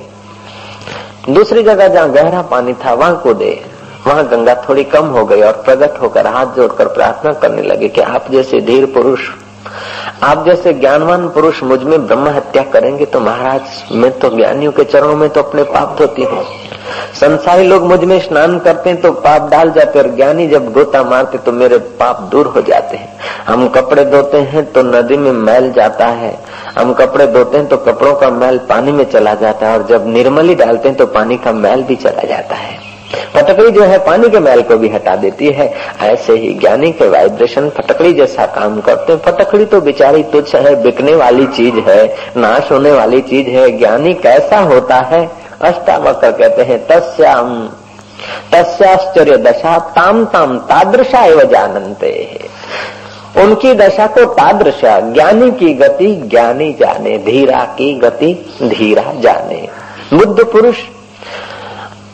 दूसरी 1.30 1.62
जगह 1.62 1.88
जहाँ 1.88 2.10
गहरा 2.10 2.42
पानी 2.42 2.74
था, 2.74 2.92
वहाँ 2.94 3.20
कूदे 3.20 3.65
वहाँ 4.06 4.26
गंगा 4.28 4.54
थोड़ी 4.68 4.84
कम 4.86 5.06
हो 5.08 5.24
गई 5.26 5.40
और 5.42 5.62
प्रकट 5.64 6.00
होकर 6.00 6.26
हाथ 6.26 6.54
जोड़कर 6.56 6.88
प्रार्थना 6.94 7.32
करने 7.40 7.62
लगे 7.62 7.88
कि 7.88 8.00
आप 8.02 8.30
जैसे 8.32 8.60
धीर 8.62 8.86
पुरुष, 8.94 9.28
आप 10.22 10.44
जैसे 10.46 10.72
ज्ञानवान 10.74 11.28
पुरुष 11.28 11.62
मुझमें 11.64 12.06
ब्रह्म 12.06 12.28
हत्या 12.28 12.62
करेंगे 12.72 13.04
तो 13.06 13.20
महाराज, 13.20 13.82
मैं 13.92 14.10
तो 14.18 14.28
ज्ञानियों 14.36 14.72
के 14.72 14.84
चरणों 14.84 15.16
में 15.16 15.28
तो 15.28 15.42
अपने 15.42 15.62
पाप 15.64 15.96
धोती 15.98 16.24
हूँ। 16.24 16.44
संसारी 17.14 17.66
लोग 17.66 17.82
मुझमें 17.84 18.18
स्नान 18.20 18.58
करते 18.58 18.90
हैं 18.90 19.00
तो 19.00 19.10
पाप 19.12 19.50
डाल 19.50 19.70
जाते 19.72 19.98
और 19.98 20.08
ज्ञानी 20.16 20.46
जब 20.48 20.72
गोता 20.72 21.02
मारते 21.04 21.38
तो 21.38 21.52
मेरे 21.52 21.78
पाप 22.00 22.20
दूर 22.32 22.46
हो 22.46 22.62
जाते 22.62 22.96
हैं। 22.96 23.08
हम 23.46 23.68
कपड़े 23.68 24.04
धोते 24.04 24.38
हैं 24.44 24.64
तो 24.72 24.82
नदी 24.84 25.16
में 25.16 25.30
मैल 25.32 25.70
जाता 25.72 26.06
है। 26.06 26.34
हम 26.78 26.92
कपड़े 26.94 27.26
धोते 27.26 27.58
हैं 27.58 27.66
तो 27.68 27.76
कपड़ों 27.76 28.14
का 28.14 28.30
मैल 28.32 28.58
पानी 28.68 28.92
में 28.92 29.04
चला 29.10 29.34
जाता 29.36 29.68
है 29.68 29.78
और 29.78 29.86
जब 29.86 30.06
निर्मली 30.08 30.54
डालते 30.54 30.88
हैं 30.88 30.98
तो 30.98 31.06
पानी 31.08 31.36
का 31.36 31.52
मैल 31.54 31.82
भी 31.82 31.96
चला 31.96 32.26
जाता 32.26 32.54
है। 32.56 32.78
फटकड़ी 33.34 33.70
जो 33.70 33.82
है 33.82 33.98
पानी 33.98 34.30
के 34.30 34.38
मैल 34.38 34.62
को 34.62 34.76
भी 34.76 34.88
हटा 34.88 35.16
देती 35.16 35.46
है। 35.46 35.74
ऐसे 36.00 36.32
ही 36.32 36.52
ज्ञानी 36.54 36.92
के 36.92 37.08
वाइब्रेशन 37.08 37.68
फटकड़ी 37.68 38.12
जैसा 38.12 38.46
काम 38.46 38.80
करते 38.80 39.12
हैं। 39.12 39.22
फटकड़ी 39.22 39.64
तो 39.64 39.80
बेचारी 39.80 40.22
तुच्छ 40.22 40.54
है, 40.54 40.82
बिकने 40.82 41.14
वाली 41.14 41.46
चीज़ 41.46 41.90
है, 41.90 42.16
नाश 42.36 42.72
होने 42.72 42.92
वाली 42.92 43.20
चीज़ 43.20 43.48
है। 43.48 43.78
ज्ञानी 43.78 44.14
कैसा 44.14 44.58
होता 44.58 44.96
है? 44.96 45.30
अष्टावक्र 45.60 46.30
कहते 46.30 46.62
हैं 46.62 46.86
तस्याम 46.86 47.68
तस्याश्चर्य 48.52 49.36
दशा 49.36 49.78
ताम 49.78 50.24
ताम 50.24 50.58
तादृशा 50.58 51.24
एवं 51.24 51.44
जानते 51.44 52.06
है। 52.06 52.56
उनकी 53.44 53.74
दशा 53.74 54.06
को 54.06 54.24
तादृशा, 54.24 55.00
ज्ञानी 55.00 55.50
की 55.50 55.74
गति 55.74 56.06
ज्ञानी 56.06 56.72
जाने, 56.72 57.18
धीरा 57.18 57.74
की 57.78 57.94
गति 57.94 58.54
धीरा 58.62 59.04
जाने। 59.20 59.68
बुद्ध 60.14 60.44
पुरुष 60.44 60.76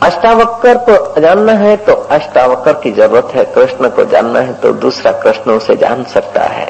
अष्टावक्र 0.02 0.75
को 0.88 1.21
जानना 1.21 1.52
है 1.54 1.76
तो 1.78 1.92
अष्टावक्र 2.11 2.73
की 2.73 2.90
ज़रूरत 2.92 3.28
है। 3.35 3.44
कृष्ण 3.54 3.88
को 3.88 4.04
जानना 4.04 4.40
है 4.40 4.52
तो 4.52 4.73
दूसरा 4.75 5.12
कृष्ण 5.23 5.50
उसे 5.50 5.76
जान 5.76 6.02
सकता 6.04 6.42
है। 6.42 6.66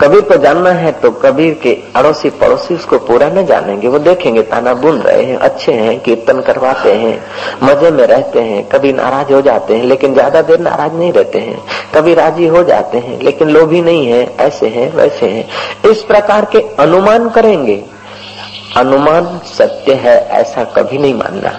कबीर 0.00 0.20
को 0.20 0.36
जानना 0.36 0.70
है 0.70 0.90
तो 0.92 1.10
कबीर 1.10 1.52
के 1.54 1.72
अड़ोसी 1.96 2.30
पड़ोसी 2.30 2.74
उसको 2.74 2.98
पूरा 2.98 3.28
न 3.28 3.44
जानेंगे। 3.46 3.88
वो 3.88 3.98
देखेंगे, 3.98 4.42
ताना 4.42 4.72
बुन 4.74 4.98
रहे 4.98 5.22
हैं, 5.24 5.36
अच्छे 5.38 5.72
हैं, 5.72 5.98
कीर्तन 6.00 6.40
करवाते 6.40 6.92
हैं, 6.92 7.18
मज़े 7.62 7.90
में 7.90 8.06
रहते 8.06 8.40
हैं, 8.40 8.64
कभी 8.68 8.92
नाराज़ 8.92 9.32
हो 9.32 9.40
जाते 9.40 9.76
हैं, 9.76 9.84
लेकिन 9.84 10.14
ज़्यादा 10.14 10.42
देर 10.42 10.60
नाराज़ 10.60 10.92
नहीं 10.92 11.12
रहते 11.12 11.38
हैं। 11.38 11.58
कभी 11.94 12.14
राज़ी 12.14 12.46
हो 12.46 12.62
जाते 12.64 12.98
हैं, 12.98 13.20
लेकिन 13.20 13.48
लोभी 13.48 13.82
नहीं 13.82 14.06
है, 14.06 14.24
ऐसे 14.38 14.68
हैं, 14.68 14.92
वैसे 14.96 15.28
हैं। 15.28 15.90
इस 15.90 16.02
प्रकार 16.02 16.44
के 16.52 16.64
अनुमान 16.78 17.28
करेंगे। 17.28 17.82
अनुमान 18.76 19.40
सत्य 19.46 19.94
है, 19.94 20.18
ऐसा 20.32 20.64
कभी 20.76 20.98
नहीं 20.98 21.14
मानना। 21.14 21.58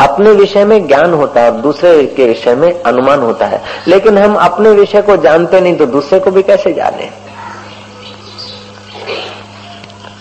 अपने 0.00 0.30
विषय 0.30 0.64
में 0.64 0.86
ज्ञान 0.86 1.14
होता 1.14 1.40
है 1.40 1.50
और 1.50 1.60
दूसरे 1.60 2.04
के 2.06 2.26
विषय 2.26 2.54
में 2.54 2.82
अनुमान 2.82 3.20
होता 3.20 3.46
है। 3.46 3.62
लेकिन 3.88 4.18
हम 4.18 4.34
अपने 4.36 4.70
विषय 4.70 5.02
को 5.02 5.16
जानते 5.16 5.60
नहीं 5.60 5.76
तो 5.76 5.86
दूसरे 5.86 6.20
को 6.20 6.30
भी 6.30 6.42
कैसे 6.42 6.72
जाने? 6.72 7.10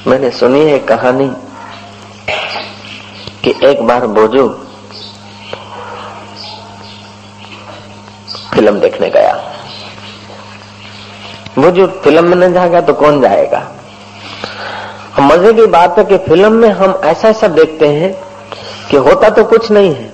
मैंने 0.07 0.29
सुनी 0.31 0.59
है 0.65 0.79
कहानी 0.79 1.27
कि 3.43 3.53
एक 3.63 3.83
बार 3.87 4.05
बोझू 4.07 4.47
फ़िल्म 8.53 8.79
देखने 8.79 9.09
गया। 9.09 9.33
बोझू 11.59 11.85
फ़िल्म 12.03 12.25
में 12.27 12.37
न 12.37 12.51
जाएगा 12.53 12.81
तो 12.81 12.93
कौन 12.93 13.21
जाएगा? 13.21 13.67
मज़े 15.19 15.53
की 15.53 15.65
बात 15.67 15.97
है 15.97 16.03
कि 16.05 16.17
फ़िल्म 16.17 16.51
में 16.51 16.69
हम 16.69 16.99
ऐसा 17.05 17.29
ऐसा 17.29 17.47
देखते 17.47 17.87
हैं 17.87 18.13
कि 18.91 18.97
होता 18.97 19.29
तो 19.29 19.43
कुछ 19.43 19.71
नहीं 19.71 19.95
है। 19.95 20.13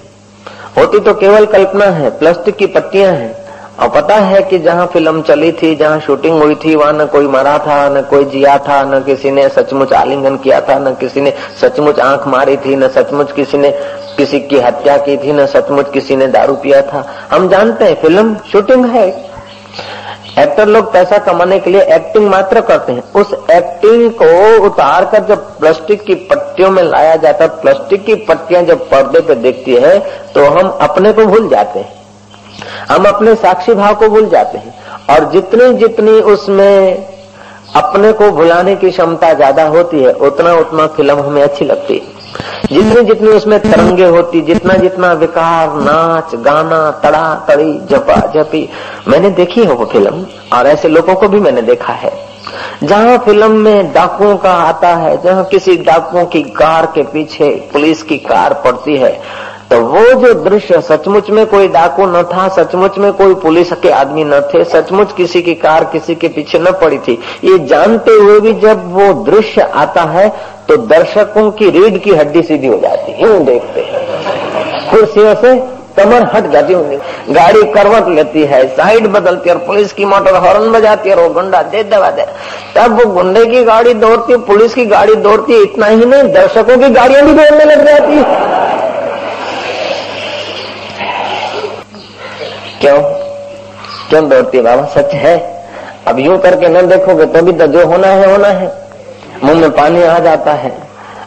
होती 0.77 0.99
तो 0.99 1.13
केवल 1.13 1.45
कल्पना 1.45 1.85
है 1.85 2.19
प्लास्टिक 2.19 2.55
की 2.55 2.65
पत्तियाँ 2.65 3.13
हैं। 3.13 3.47
और 3.79 3.89
पता 3.89 4.15
है 4.15 4.43
कि 4.43 4.59
जहाँ 4.59 4.87
फ़िल्म 4.87 5.21
चली 5.21 5.51
थी, 5.51 5.75
जहाँ 5.75 5.99
शूटिंग 5.99 6.41
हुई 6.41 6.55
थी, 6.55 6.75
वहाँ 6.75 6.93
न 6.93 7.05
कोई 7.05 7.27
मरा 7.27 7.57
था, 7.57 7.89
न 7.89 8.01
कोई 8.01 8.25
जिया 8.25 8.57
था, 8.57 8.83
न 8.83 9.03
किसी 9.03 9.31
ने 9.31 9.49
सचमुच 9.49 9.93
आलिंगन 9.93 10.37
किया 10.37 10.61
था, 10.61 10.79
न 10.79 10.95
किसी 10.95 11.21
ने 11.21 11.33
सचमुच 11.61 11.99
आँख 11.99 12.27
मारी 12.27 12.57
थी, 12.57 12.75
न 12.75 12.87
सचमुच 12.87 13.31
किसी 13.31 13.57
ने 13.57 13.71
किसी 14.17 14.39
की 14.39 14.59
हत्या 14.59 14.97
की 14.97 15.17
थी, 15.17 15.31
न 15.31 15.45
सचमुच 15.45 15.91
किसी 15.93 16.15
ने 16.15 16.27
दारू 16.27 16.55
पिया 16.55 16.81
था। 16.81 17.27
हम 17.31 17.49
जानते 17.49 17.85
हैं, 17.85 18.01
फ़िल्म, 18.01 18.37
शूटिंग 18.51 18.85
है। 18.85 19.26
एक्टर 20.37 20.67
लोग 20.67 20.91
पैसा 20.93 21.17
कमाने 21.17 21.59
के 21.59 21.69
लिए 21.69 21.81
एक्टिंग 21.95 22.27
मात्र 22.29 22.61
करते 22.61 22.93
हैं। 22.93 23.03
उस 23.13 23.33
एक्टिंग 23.51 24.09
को 24.13 24.65
उतार 24.65 25.05
कर 25.05 25.23
जब 25.25 25.45
प्लास्टिक 25.59 26.03
की 26.03 26.15
पट्टियों 26.25 26.69
में 26.71 26.81
लाया 26.83 27.15
जाता 27.15 27.43
है 27.43 27.61
प्लास्टिक 27.61 28.05
की 28.05 28.15
पट्टियाँ 28.25 28.63
जब 28.63 28.89
पर्दे 28.89 29.19
पे 29.19 29.35
देखती 29.37 29.75
है 29.75 29.99
तो 30.33 30.45
हम 30.49 30.69
अपने 30.81 31.13
को 31.13 31.25
भूल 31.25 31.49
जाते 31.49 31.79
हैं। 31.79 31.95
हम 32.89 33.05
अपने 33.05 33.35
साक्षी 33.37 33.73
भाव 33.73 33.95
को 33.95 34.09
भूल 34.09 34.29
जाते 34.29 34.57
हैं। 34.57 34.73
और 35.09 35.29
जितनी 35.31 35.73
जितनी 35.77 36.11
उसमें 36.31 37.07
अपने 37.75 38.11
को 38.13 38.29
भुलाने 38.31 38.75
की 38.75 38.91
क्षमता 38.91 39.33
ज़्यादा 39.33 39.63
होती 39.67 39.99
है, 39.99 40.13
उतना 40.13 40.53
उतना 40.55 40.87
फ़िल्म 40.87 41.19
हमें 41.19 41.41
अच्छी 41.43 41.65
लगती 41.65 41.93
है। 41.95 42.15
जितनी 42.71 43.03
जितनी 43.03 43.27
उसमें 43.27 43.59
तरंगे 43.59 44.05
होती, 44.05 44.41
जितना 44.41 44.73
जितना 44.73 45.13
विकार, 45.13 45.73
नाच, 45.73 46.35
गाना, 46.35 46.91
तड़ा, 46.91 47.45
तड़ी, 47.47 47.73
जपा, 47.91 48.15
जपी, 48.15 48.69
मैंने 49.07 49.29
देखी 49.29 49.63
है 49.63 49.71
वो 49.71 49.85
फ़िल्म, 49.85 50.25
और 50.53 50.67
ऐसे 50.67 50.87
लोगों 50.87 51.15
को 51.15 51.27
भी 51.27 51.39
मैंने 51.39 51.61
देखा 51.61 51.93
है। 51.93 52.11
जहाँ 52.83 53.17
फ़िल्म 53.17 53.51
में 53.51 53.93
डाकुओं 53.93 54.37
का 54.37 54.51
आता 54.51 54.95
है, 54.95 55.21
जहाँ 55.21 55.43
किसी 55.45 55.77
डाकुओं 55.77 56.25
की 56.25 56.41
कार 56.43 56.85
के 56.85 57.03
पीछे 57.03 57.49
पुलिस 57.73 58.03
की 58.03 58.17
कार 58.17 58.53
पड़ती 58.53 58.97
है 58.97 59.21
तो 59.71 59.79
वो 59.83 60.01
जो 60.21 60.33
दृश्य 60.43 60.79
सचमुच 60.81 61.29
में 61.29 61.45
कोई 61.45 61.67
डाकू 61.67 62.05
न 62.07 62.21
था, 62.25 62.47
सचमुच 62.55 62.97
में 62.97 63.11
कोई 63.13 63.33
पुलिस 63.37 63.71
के 63.73 63.89
आदमी 63.91 64.23
न 64.23 64.39
थे, 64.43 64.63
सचमुच 64.65 65.11
किसी 65.13 65.41
की 65.41 65.55
कार 65.55 65.83
किसी 65.93 66.15
के 66.15 66.27
पीछे 66.29 66.59
न 66.59 66.71
पड़ी 66.81 66.97
थी, 66.99 67.19
ये 67.43 67.57
जानते 67.67 68.11
हुए 68.13 68.39
भी 68.39 68.53
जब 68.61 68.91
वो 68.93 69.13
दृश्य 69.25 69.61
आता 69.61 70.03
है 70.11 70.27
तो 70.67 70.77
दर्शकों 70.77 71.49
की 71.51 71.69
रीढ़ 71.69 71.97
की 71.97 72.11
हड्डी 72.11 72.41
सीधी 72.43 72.67
हो 72.67 72.79
जाती 72.79 73.11
है 73.13 73.39
देखते 73.45 73.81
हैं। 73.81 74.89
कुर्सियों 74.91 75.35
से 75.35 75.55
कमर 75.97 76.23
हट 76.33 76.49
जाती 76.51 76.73
होंगी। 76.73 76.97
गाड़ी 77.33 77.61
करवट 77.73 78.07
लेती 78.07 78.43
है, 78.43 78.67
साइड 78.75 79.07
बदलती 79.09 79.49
है 79.49 79.55
और 79.55 79.61
पुलिस 79.65 79.93
की 79.93 80.05
मोटर 80.05 80.35
हॉर्न 80.37 80.71
बजाती 80.71 81.09
है 81.09 81.15
और 81.15 81.23
वो 81.23 81.29
गुंडा 81.33 81.61
दे 81.63 81.83
दबा 81.85 82.09
दे। 82.11 82.25
तब 82.75 82.99
वो 82.99 83.05
गुंडे 83.13 83.45
की 83.45 83.63
गाड़ी 83.65 83.93
दौड़ती 83.95 84.37
पुलिस 84.47 84.73
की 84.73 84.85
गाड़ी 84.85 85.15
दौड़ती 85.17 85.61
इतना 85.63 85.85
ही 85.85 86.05
नहीं, 86.05 86.23
दर्शकों 86.33 86.77
की 86.77 86.89
गाड़ियाँ 86.89 87.23
भी 87.25 87.33
दौड़ने 87.33 87.65
लग 87.65 87.85
जाती 87.85 88.13
है। 88.13 88.76
क्यों? 92.81 92.97
क्यों 94.09 94.27
दौड़ती 94.29 94.61
बाबा? 94.61 94.85
सच 94.85 95.13
है। 95.13 95.35
अब 96.07 96.19
यूँ 96.19 96.37
करके 96.39 96.67
न 96.69 96.87
देखोगे 96.87 97.25
तो 97.25 97.41
भी 97.41 97.51
तो 97.51 97.67
जो 97.67 97.85
होना 97.85 98.07
है 98.07 98.31
होना 98.31 98.47
है। 98.47 98.67
मुँह 99.43 99.59
में 99.61 99.71
पानी 99.71 100.03
आ 100.03 100.17
जाता 100.19 100.53
है। 100.53 100.69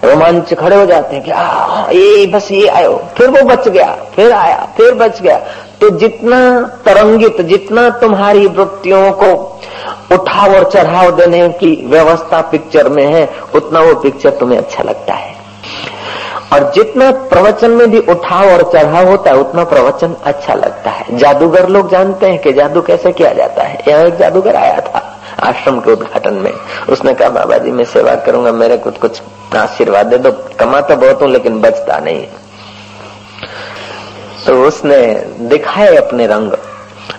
रोमांच 0.04 0.52
खड़े 0.54 0.76
हो 0.76 0.84
जाते 0.86 1.16
हैं 1.16 1.24
कि 1.24 1.30
आ, 1.30 1.90
ये 1.90 2.26
बस 2.26 2.50
ये 2.52 2.66
आयो। 2.68 2.92
फिर 3.16 3.28
वो 3.28 3.42
बच 3.42 3.68
गया 3.68 3.96
फिर 4.14 4.32
आया 4.32 4.68
फिर 4.76 4.94
बच 4.94 5.20
गया। 5.22 5.38
तो 5.80 5.90
जितना 5.90 6.38
तरंगित 6.84 7.40
जितना 7.40 7.88
तुम्हारी 7.90 8.46
वृत्तियों 8.46 9.10
को 9.12 9.32
उठाव 10.12 10.54
और 10.54 10.70
चढ़ाव 10.70 11.10
देने 11.16 11.48
की 11.48 11.74
व्यवस्था 11.86 12.40
पिक्चर 12.40 12.88
में 12.88 13.04
है 13.04 13.28
उतना 13.54 13.80
वो 13.80 13.94
पिक्चर 13.94 14.30
तुम्हें 14.30 14.58
अच्छा 14.58 14.82
लगता 14.82 15.14
है। 15.14 15.34
और 16.52 16.70
जितना 16.74 17.10
प्रवचन 17.28 17.70
में 17.70 17.90
भी 17.90 17.98
उठाव 18.08 18.50
और 18.50 18.62
चढ़ाव 18.72 19.08
होता 19.08 19.30
है, 19.30 19.36
उतना 19.38 19.64
प्रवचन 19.64 20.14
अच्छा 20.24 20.54
लगता 20.54 20.90
है। 20.90 21.16
जादूगर 21.18 21.68
लोग 21.68 21.90
जानते 21.90 22.26
हैं 22.26 22.38
कि 22.38 22.52
जादू 22.52 22.80
कैसे 22.82 23.12
किया 23.12 23.32
जाता 23.34 23.62
है। 23.62 23.78
यहाँ 23.88 24.04
एक 24.04 24.16
जादूगर 24.18 24.56
आया 24.56 24.80
था, 24.80 25.02
आश्रम 25.40 25.80
के 25.80 25.92
उद्घाटन 25.92 26.34
में। 26.36 26.52
उसने 26.88 27.14
कहा 27.14 27.28
बाबा 27.30 27.58
जी 27.58 27.70
मैं 27.70 27.84
सेवा 27.86 28.14
करूँगा, 28.16 28.52
मेरे 28.54 28.76
कुछ 28.78 28.98
कुछ 28.98 29.20
आशीर्वाद 29.56 30.06
दे 30.06 30.18
दो। 30.18 30.30
कमाता 30.60 30.94
बहुत 30.96 31.22
हूँ, 31.22 31.28
लेकिन 31.28 31.60
बचता 31.60 31.98
नहीं 32.00 32.26
तो 34.46 34.62
उसने 34.64 34.98
दिखाए 35.48 35.96
अपने 35.96 36.26
रंग, 36.26 36.52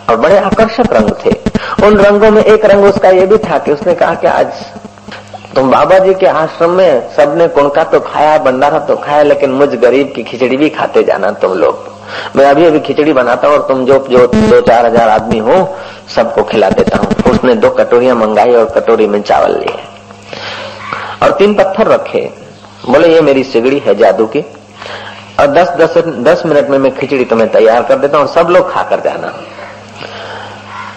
और 0.10 0.16
बड़े 0.18 0.38
आकर्षक 0.40 0.94
रंग 0.94 1.12
थे। 1.26 1.32
उन 1.86 1.98
रंगों 1.98 2.30
में 2.32 2.44
एक 2.44 2.66
रंग 2.66 2.86
उसका 2.86 3.10
ये 3.10 3.26
भी 3.26 3.38
था 3.40 3.58
कि 3.58 3.72
उसने 3.72 3.94
कहा 3.96 4.16
कि 4.16 4.28
आज 4.28 4.48
तुम 5.56 5.72
बाबा 5.72 5.98
जी 6.00 6.14
के 6.14 6.26
आश्रम 6.26 6.70
में 6.70 7.10
सबने 7.16 7.48
कुणका 7.48 7.84
तो 7.84 8.00
खाया, 8.00 8.38
भंडारा 8.38 8.80
तो 8.80 8.96
खाया, 8.96 9.24
लेकिन 9.24 9.52
मुझ 9.52 9.70
गरीब 9.70 10.12
की 10.16 10.24
खिचड़ी 10.24 10.58
भी 10.58 10.70
खाते 10.70 11.04
जाना 11.04 11.32
तुम 11.42 11.54
लोग। 11.54 11.90
मैं 12.36 12.46
अभी 12.46 12.66
अभी 12.66 12.80
खिचड़ी 12.80 13.14
बनाता 13.14 13.48
हूँ 13.48 13.58
और 13.58 13.68
तुम 13.68 13.86
जो 13.86 13.98
जो, 14.10 14.26
दो, 14.28 14.62
चार 14.62 14.86
हज़ार 14.86 15.10
आदमी 15.10 15.40
हो, 15.40 15.58
सबको 16.16 16.44
खिला 16.44 16.70
देता 16.70 16.98
हूँ। 16.98 17.34
उसने 17.34 17.56
दो 17.56 17.70
कटोरिया 17.70 18.16
मंगाई 18.16 18.54
और 18.54 18.66
कटोरी 18.70 19.08
में 19.08 19.22
चावल 19.22 19.58
लिए। 19.58 19.76
और 21.24 21.32
तीन 21.32 21.54
पत्थर 21.54 21.88
रखे। 21.88 22.22
बोले, 22.86 23.08
ये 23.08 23.22
मेरी 23.22 23.44
सिगड़ी 23.44 23.80
है 23.80 23.96
जादू 23.96 24.26
की। 24.26 24.46
और 25.40 25.48
दस 25.48 25.70
दस 25.72 25.98
दस 25.98 26.44
मिनट 26.46 26.70
में 26.70 26.78
मैं 26.78 26.96
खिचड़ी 26.96 27.26
तुम्हें 27.26 27.50
तैयार 27.52 27.84
कर 27.84 27.98
देता 27.98 28.18
हूँ, 28.18 28.28
सब 28.28 28.50
लोग 28.50 28.72
खाकर 28.74 29.00
जाना। 29.00 29.34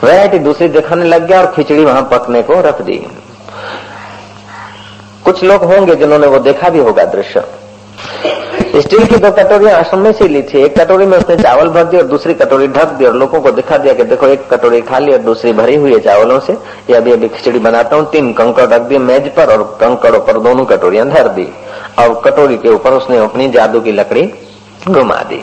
वैरायटी 0.04 0.38
दूसरी 0.38 0.68
दिखाने 0.68 1.04
लग 1.04 1.26
गया 1.26 1.40
और 1.40 1.52
खिचड़ी 1.52 1.84
वहाँ 1.84 2.08
पकने 2.12 2.42
को 2.42 2.60
रख 2.60 2.82
दी। 2.82 3.00
कुछ 5.24 5.42
लोग 5.44 5.64
होंगे 5.64 5.94
जिन्होंने 5.94 6.26
वो 6.26 6.38
देखा 6.38 6.68
भी 6.68 6.78
होगा 6.78 7.04
दृश्य। 7.04 7.44
स्टील 8.76 9.04
की 9.06 9.16
दो 9.16 9.30
कटोरियाँ 9.30 9.72
आश्रम 9.72 10.00
में 10.00 10.12
से 10.12 10.28
ली 10.28 10.42
थी। 10.42 10.62
एक 10.62 10.78
कटोरी 10.78 11.06
में 11.06 11.16
उसने 11.18 11.36
चावल 11.36 11.68
भर 11.68 11.84
दिया 11.84 12.00
और 12.02 12.08
दूसरी 12.08 12.34
कटोरी 12.34 12.66
ढक 12.68 12.92
दी 12.92 13.04
और 13.04 13.14
लोगों 13.14 13.40
को 13.40 13.50
दिखा 13.50 13.76
दिया 13.76 13.94
कि 13.94 14.04
देखो, 14.04 14.26
एक 14.26 14.48
कटोरी 14.50 14.80
खा 14.80 14.98
ली 14.98 15.12
और 15.12 15.18
दूसरी 15.18 15.52
भरी 15.52 15.74
हुई 15.74 15.92
है 15.92 15.98
चावलों 16.00 16.38
से। 16.40 16.52
ये 16.52 16.94
अभी 16.94 17.12
अभी 17.12 17.28
खिचड़ी 17.28 17.58
बनाता 17.58 17.96
हूँ। 17.96 18.10
तीन 18.10 18.32
कंकड़ 18.32 18.66
रख 18.66 18.82
दिए 18.82 18.98
मेज 18.98 19.28
पर 19.28 19.52
और 19.52 19.62
कंकड़ों 19.80 20.20
पर 20.20 20.38
दोनों 20.38 20.64
कटोरियाँ 20.64 21.08
धर 21.08 21.28
दी। 21.28 21.48
और 21.98 22.20
कटोरी 22.24 22.56
के 22.56 22.68
ऊपर 22.68 22.92
उसने 22.92 23.18
अपनी 23.18 23.48
जादू 23.48 23.80
की 23.80 23.92
लकड़ी 23.92 24.22
घुमा 24.86 25.22
दी। 25.22 25.42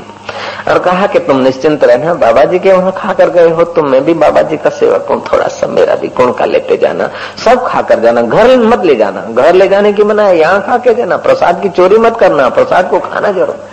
और 0.70 0.80
कहा 0.80 1.06
कि 1.08 1.20
तुम 1.20 1.40
निश्चिंत 1.40 1.84
रहना 1.84 2.14
बाबा 2.16 2.44
जी 2.46 2.60
के 2.60 2.72
वहाँ 2.72 2.92
खाकर 2.98 3.30
गए 3.30 3.50
हो 3.50 3.64
तो 3.66 3.84
मैं 3.84 4.04
भी 4.06 4.14
बाबा 4.16 4.42
जी 4.42 4.58
का 4.58 4.70
सेवक 4.72 5.08
हूँ 5.10 5.24
थोड़ा 5.32 5.48
सा 5.50 5.68
मेरा 5.68 5.96
भी 5.96 6.08
गुण 6.18 6.32
का 6.32 6.46
लेते 6.46 6.78
जाना, 6.78 7.10
सब 7.38 7.66
खाकर 7.68 8.00
जाना, 8.00 8.22
घर 8.22 8.58
मत 8.60 8.86
ले 8.86 8.96
जाना, 8.96 9.22
घर 9.34 9.54
ले 9.54 9.68
जाने 9.68 9.94
की 9.94 10.04
मना 10.04 10.24
है 10.24 10.38
यहाँ 10.40 10.62
खा 10.62 10.78
के 10.78 10.94
जाना, 10.94 11.18
प्रसाद 11.18 11.62
की 11.62 11.70
चोरी 11.72 11.98
मत 11.98 12.18
करना, 12.20 12.48
प्रसाद 12.52 12.90
को 12.90 13.00
खाना 13.02 13.32
ज़रूर। 13.32 13.70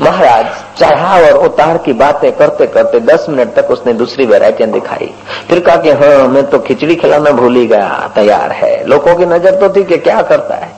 महाराज, 0.00 0.46
चढ़ाव 0.78 1.24
और 1.24 1.44
उतार 1.44 1.78
की 1.78 1.92
बातें 1.94 2.30
करते 2.32 2.66
करते 2.68 3.00
दस 3.02 3.26
मिनट 3.28 3.54
तक 3.54 3.70
उसने 3.70 3.92
दूसरी 3.94 4.26
वेराइटियाँ 4.26 4.70
दिखाई। 4.72 5.10
फिर 5.48 5.60
कहा 5.60 5.76
कि 5.76 5.90
हाँ 5.92 6.28
मैं 6.28 6.44
तो 6.50 6.58
खिचड़ी 6.58 6.94
खिलाना 6.96 7.30
भूल 7.32 7.56
ही 7.56 7.66
गया, 7.66 8.10
तैयार 8.14 8.52
है। 8.52 8.86
लोगों 8.86 9.14
की 9.14 9.26
नज़र 9.26 9.58
तो 9.60 9.68
थी 9.76 9.84
कि 9.84 9.98
क्या 9.98 10.20
करता 10.22 10.54
है। 10.54 10.70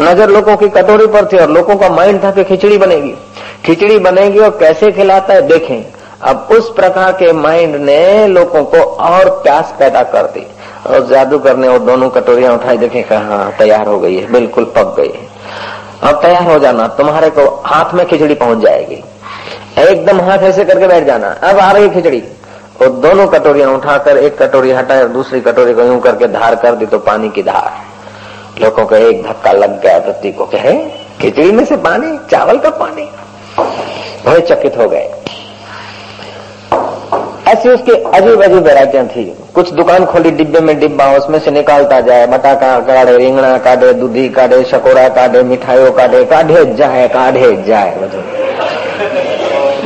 नज़र 0.00 0.30
लोगों 0.30 0.56
की 0.56 0.68
कटोरी 0.70 1.06
पर 1.06 1.26
थी 1.26 1.38
और 1.38 1.50
लोगों 1.50 1.76
का 1.76 1.88
माइंड 1.90 2.22
था 2.24 2.30
कि 2.30 2.44
खिचड़ी 2.44 2.78
बनेगी। 2.78 3.14
खिचड़ी 3.64 3.98
बनेगी 3.98 4.38
और 4.38 4.50
कैसे 4.50 4.92
खिलाता 4.92 5.34
है 5.34 5.42
देखें। 5.42 5.84
अब 6.22 6.48
उस 6.50 6.72
प्रकार 6.72 7.12
के 7.12 7.32
माइंड 7.32 7.76
ने 7.76 8.26
लोगों 8.26 8.64
को 8.64 8.78
और 8.78 9.30
प्यास 9.30 9.74
पैदा 9.78 10.02
कर 10.02 10.22
दी। 10.22 10.46
और 10.86 11.06
जादूगर 11.06 11.56
ने 11.56 11.68
वो 11.68 11.78
दोनों 11.78 12.10
कटोरियाँ 12.10 12.54
उठाई, 12.54 12.78
देखे 12.78 13.02
कहा 13.02 13.50
तैयार 13.58 13.86
हो 13.86 13.98
गई 13.98 14.16
है, 14.16 14.32
बिल्कुल 14.32 14.64
पक 14.64 14.94
गई 15.00 15.08
है। 15.08 15.28
अब 16.02 16.22
तैयार 16.22 16.42
हो 16.42 16.58
जाना, 16.58 16.88
तुम्हारे 16.88 17.30
को 17.30 17.62
हाथ 17.66 17.94
में 17.94 18.06
खिचड़ी 18.06 18.34
पहुँच 18.34 18.58
जाएगी। 18.58 19.04
एकदम 19.78 20.20
हाथ 20.20 20.38
ऐसे 20.38 20.64
करके 20.64 20.86
बैठ 20.86 21.04
जाना। 21.04 21.28
अब 21.42 21.58
आ 21.58 21.72
रही 21.72 21.90
खिचड़ी। 21.90 22.22
और 22.82 22.88
दोनों 22.88 23.26
कटोरियाँ 23.26 23.70
उठाकर, 23.70 24.16
एक 24.16 24.42
कटोरी 24.42 24.70
हटाए 24.70 25.02
और 25.02 25.08
दूसरी 25.08 25.40
कटोरी 25.40 25.74
को 25.74 25.82
यूँ 25.82 26.00
करके 26.00 26.26
धार 26.26 26.54
कर 26.54 26.74
दी 26.74 26.86
तो 26.86 26.98
पानी 26.98 27.28
की 27.28 27.42
धार। 27.42 27.72
लोगों 28.62 28.86
को 28.86 28.96
एक 28.96 29.22
धक्का 29.22 29.52
लग 29.52 29.82
गया 29.82 29.98
वृत्ति 29.98 30.32
को 30.32 30.44
कहे, 30.44 30.72
खिचड़ी 31.20 31.52
में 31.52 31.64
से 31.64 31.76
पानी, 31.76 32.18
चावल 32.30 32.58
का 32.58 32.70
पानी। 32.70 33.08
बड़े 33.58 34.40
चकित 34.40 34.76
हो 34.78 34.88
गए। 34.88 35.08
ऐसी 37.48 37.68
उसकी 37.68 37.92
अजीब 37.92 38.42
अजीब 38.42 38.62
वेराइटियाँ 38.62 39.06
थी। 39.06 39.24
कुछ 39.54 39.70
दुकान 39.70 40.04
खोली, 40.04 40.30
डिब्बे 40.30 40.60
में 40.60 40.78
डिब्बा, 40.78 41.06
उसमें 41.12 41.38
से 41.38 41.50
निकालता 41.50 42.00
जाए, 42.00 42.26
बटाका 42.26 42.78
काढ़े, 42.80 43.16
रिंगणा 43.16 43.58
काढ़े, 43.58 43.92
दूधी 43.92 44.28
काढ़े, 44.28 44.62
शकोरा 44.64 45.08
काढ़े, 45.08 45.42
मिठाइयों 45.42 45.92
काढ़े 45.92 46.24
काढ़े 46.24 46.64
जाए 46.74 47.08
काढ़े 47.08 47.62
जाए 47.62 47.94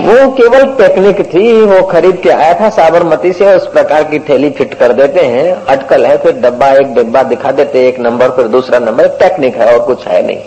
वो 0.00 0.32
केवल 0.32 0.64
टेक्निक 0.64 1.34
थी, 1.34 1.62
वो 1.62 1.82
खरीद 1.82 2.16
के 2.16 2.30
आया 2.30 2.54
था, 2.60 2.68
साबरमती 2.68 3.32
से, 3.32 3.54
उस 3.54 3.66
प्रकार 3.66 4.04
की 4.04 4.18
थैली 4.18 4.50
फिट 4.50 4.74
कर 4.74 4.92
देते 4.92 5.20
हैं, 5.20 5.64
अटकल 5.64 6.06
है, 6.06 6.18
फिर 6.18 6.32
डब्बा 6.32 6.68
एक 6.68 6.94
डिब्बा 6.94 7.22
दिखा 7.22 7.52
देते, 7.52 7.88
एक 7.88 8.00
नंबर, 8.00 8.28
फिर 8.28 8.44
दूसरा 8.44 8.78
नंबर, 8.78 9.08
टेक्निक 9.08 9.56
है 9.56 9.72
और 9.72 9.86
कुछ 9.86 10.06
है 10.06 10.26
नहीं। 10.26 10.38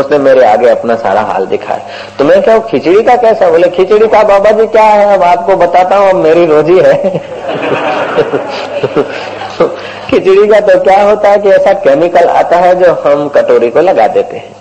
उसने 0.00 0.18
मेरे 0.18 0.44
आगे 0.44 0.68
अपना 0.68 0.96
सारा 0.96 1.20
हाल 1.20 1.46
दिखाया। 1.46 1.80
तो 2.18 2.24
मैं 2.24 2.42
क्या, 2.42 2.58
खिचड़ी 2.58 3.02
का 3.02 3.16
कैसा? 3.16 3.50
बोले, 3.50 3.68
खिचड़ी 3.68 4.08
का 4.08 4.22
बाबा 4.22 4.50
जी 4.50 4.66
क्या 4.66 4.82
है? 4.82 5.14
अब 5.14 5.22
आपको 5.22 5.56
बताता 5.56 5.96
हूँ 5.96 6.12
मेरी 6.12 6.46
रोजी 6.46 6.78
है। 6.78 7.18
खिचड़ी 10.10 10.48
का 10.48 10.60
तो 10.60 10.80
क्या 10.80 11.02
होता 11.02 11.28
है 11.28 11.38
कि 11.38 11.48
ऐसा 11.48 11.72
केमिकल 11.72 12.24
आता 12.24 12.56
है 12.56 12.74
जो 12.74 12.92
हम 12.92 13.28
कटोरी 13.28 13.70
को 13.70 13.80
लगा 13.80 14.06
देते 14.06 14.36
हैं। 14.36 14.54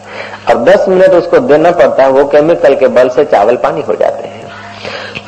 और 0.50 0.64
10 0.64 0.86
मिनट 0.90 1.10
उसको 1.10 1.40
देना 1.40 1.72
पड़ता 1.72 2.04
है, 2.04 2.10
वो 2.10 2.26
केमिकल 2.26 2.76
के 2.76 2.88
बल 2.88 3.10
से 3.10 3.26
चावल 3.26 3.56
पानी 3.56 3.82
हो 3.82 3.96
जाते 3.96 4.28
हैं। 4.28 4.33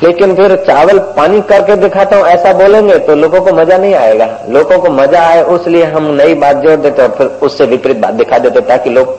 लेकिन 0.02 0.34
फिर 0.34 0.54
चावल 0.66 0.98
पानी 1.16 1.40
करके 1.48 1.76
दिखाता 1.78 2.16
हूँ, 2.16 2.26
ऐसा 2.26 2.52
बोलेंगे 2.54 2.98
तो 3.00 3.14
लोगों 3.16 3.40
को 3.40 3.52
मज़ा 3.54 3.76
नहीं 3.78 3.94
आएगा। 3.96 4.28
लोगों 4.50 4.78
को 4.78 4.90
मज़ा 4.92 5.20
आए, 5.22 5.42
उसलिए 5.44 5.84
हम 5.86 6.10
नई 6.14 6.34
बात 6.36 6.56
जोड़ 6.56 6.76
देते 6.76 7.02
और 7.02 7.14
फिर 7.18 7.26
उससे 7.42 7.66
विपरीत 7.66 7.96
बात 7.96 8.14
दिखा 8.14 8.38
देते 8.38 8.60
ताकि 8.62 8.90
लोग 8.90 9.14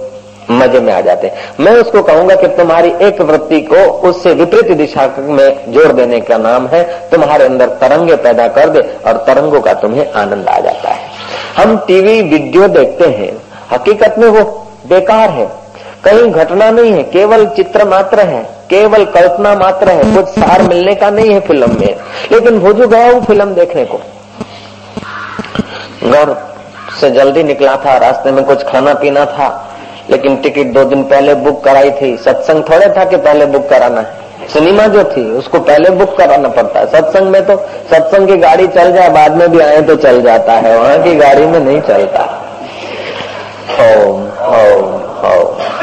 मज़े 0.51 0.79
में 0.79 0.91
आ 0.93 0.99
जाते 1.01 1.31
मैं 1.59 1.71
उसको 1.75 2.01
कहूँगा 2.03 2.35
कि 2.35 2.47
तुम्हारी 2.57 2.91
एक 3.01 3.19
वृत्ति 3.21 3.59
को 3.63 3.77
उससे 4.09 4.33
विपरीत 4.33 4.71
दिशा 4.77 5.07
में 5.19 5.73
जोड़ 5.73 5.91
देने 5.91 6.19
का 6.21 6.37
नाम 6.37 6.67
है। 6.67 6.83
तुम्हारे 7.09 7.45
अंदर 7.45 7.69
तरंगे 7.81 8.15
पैदा 8.17 8.47
कर 8.49 8.69
दे 8.69 8.81
और 9.05 9.17
तरंगों 9.27 9.61
का 9.61 9.73
तुम्हें 9.81 10.11
आनंद 10.13 10.47
आ 10.47 10.59
जाता 10.59 10.89
है। 10.89 11.09
हम 11.57 11.77
टीवी, 11.87 12.21
वीडियो 12.23 12.67
देखते 12.69 13.09
हैं। 13.09 13.31
हकीकत 13.71 14.15
में 14.19 14.27
वो 14.27 14.43
बेकार 14.89 15.29
है। 15.29 15.49
कहीं 16.03 16.31
घटना 16.31 16.69
नहीं 16.71 16.91
है, 16.91 17.03
केवल 17.03 17.45
चित्र 17.45 17.85
मात्र 17.85 18.19
है, 18.19 18.41
केवल 18.69 19.05
कल्पना 19.05 19.53
मात्र 19.55 19.89
है, 19.89 20.15
कुछ 20.15 20.25
सार 20.25 20.61
मिलने 20.61 20.95
का 20.95 21.09
नहीं 21.09 21.31
है 21.31 21.39
फ़िल्म 21.39 21.79
में। 21.79 21.95
लेकिन 22.31 22.59
भोजू 22.59 22.87
गया 22.87 23.11
हूँ 23.11 23.23
फ़िल्म 23.25 23.53
देखने 23.53 23.85
को। 23.85 23.97
घर 26.09 26.35
से 27.01 27.09
जल्दी 27.11 27.43
निकला 27.43 27.75
था, 27.75 27.97
रास्ते 27.97 28.31
में 28.31 28.43
कुछ 28.45 28.63
खाना 28.63 28.93
पीना 28.93 29.25
था, 29.25 29.75
लेकिन 30.09 30.35
टिकट 30.35 30.73
दो 30.73 30.83
दिन 30.83 31.03
पहले 31.03 31.33
बुक 31.35 31.63
कराई 31.63 31.91
थी। 31.91 32.17
सत्संग 32.17 32.63
थोड़े 32.63 32.87
था 32.89 33.05
कि 33.05 33.17
पहले 33.17 33.45
बुक 33.45 33.69
कराना 33.69 34.01
है। 34.01 34.47
सिनेमा 34.53 34.87
जो 34.87 35.03
थी, 35.03 35.31
उसको 35.31 35.59
पहले 35.59 35.89
बुक 35.89 36.17
कराना 36.17 36.49
पड़ता 36.49 36.79
है। 36.79 36.85
सत्संग 36.87 37.27
में 37.27 37.45
तो 37.45 37.55
सत्संग 37.91 38.27
की 38.27 38.37
गाड़ी 38.37 38.67
चल 38.67 38.91
जाए, 38.91 39.09
बाद 39.09 39.35
में 39.35 39.51
भी 39.51 39.59
आए 39.59 39.81
तो 39.81 39.95
चल 39.95 40.21
जाता 40.21 40.53
है, 40.53 40.77
वहाँ 40.79 41.03
की 41.03 41.15
गाड़ी 41.15 41.45
में 41.45 41.59
नहीं 41.59 41.81
चलता। 41.81 42.23
ओम 43.79 44.21
ओम 44.47 44.93
ओम। 45.27 45.76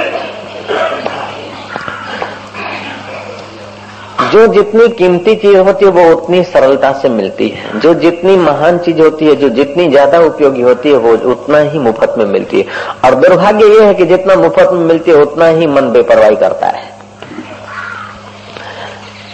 जो 4.34 4.46
जितनी 4.46 4.88
कीमती 4.88 5.34
चीज़ 5.34 5.56
होती 5.56 5.84
है, 5.84 5.90
वो 5.90 6.04
उतनी 6.12 6.42
सरलता 6.44 6.92
से 6.92 7.08
मिलती 7.08 7.48
है। 7.48 7.80
जो 7.80 7.92
जितनी 7.94 8.36
महान 8.36 8.78
चीज़ 8.78 9.00
होती 9.00 9.26
है, 9.26 9.34
जो 9.36 9.48
जितनी 9.48 9.88
ज़्यादा 9.88 10.20
उपयोगी 10.20 10.62
होती 10.62 10.90
है, 10.90 10.96
वो 10.96 11.12
उतना 11.30 11.58
ही 11.58 11.78
मुफ़्त 11.78 12.14
में 12.18 12.24
मिलती 12.26 12.60
है। 12.60 12.66
और 13.04 13.14
दुर्भाग्य 13.14 13.66
ये 13.66 13.84
है 13.84 13.94
कि 13.94 14.06
जितना 14.06 14.34
मुफ़्त 14.34 14.72
में 14.72 14.80
मिलती 14.80 15.10
है, 15.10 15.16
उतना 15.16 15.46
ही 15.46 15.66
मन 15.66 15.92
बेपरवाही 15.92 16.36
करता 16.36 16.66
है। 16.66 16.92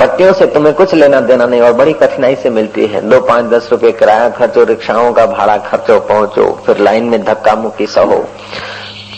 पट्टियों 0.01 0.33
से 0.33 0.47
तुम्हें 0.47 0.75
कुछ 0.75 0.95
लेना 0.95 1.21
देना 1.21 1.47
नहीं, 1.47 1.61
और 1.61 1.73
बड़ी 1.73 1.93
कठिनाई 1.93 2.37
से 2.37 2.51
मिलती 2.51 2.87
है। 2.87 3.09
दो 3.11 3.21
पाँच 3.21 3.45
दस 3.45 3.69
रुपए 3.73 3.93
किराया 3.93 4.29
खर्चो, 4.29 4.65
रिक्शाओं 4.65 5.13
का 5.13 5.27
भाड़ा 5.27 5.57
खर्चो, 5.57 5.99
पहुंचो, 5.99 6.51
फिर 6.67 6.79
लाइन 6.79 7.05
में 7.05 7.23
धक्का 7.25 7.55
मुक्की 7.55 7.87
सहो, 7.87 8.25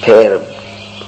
फिर 0.05 0.41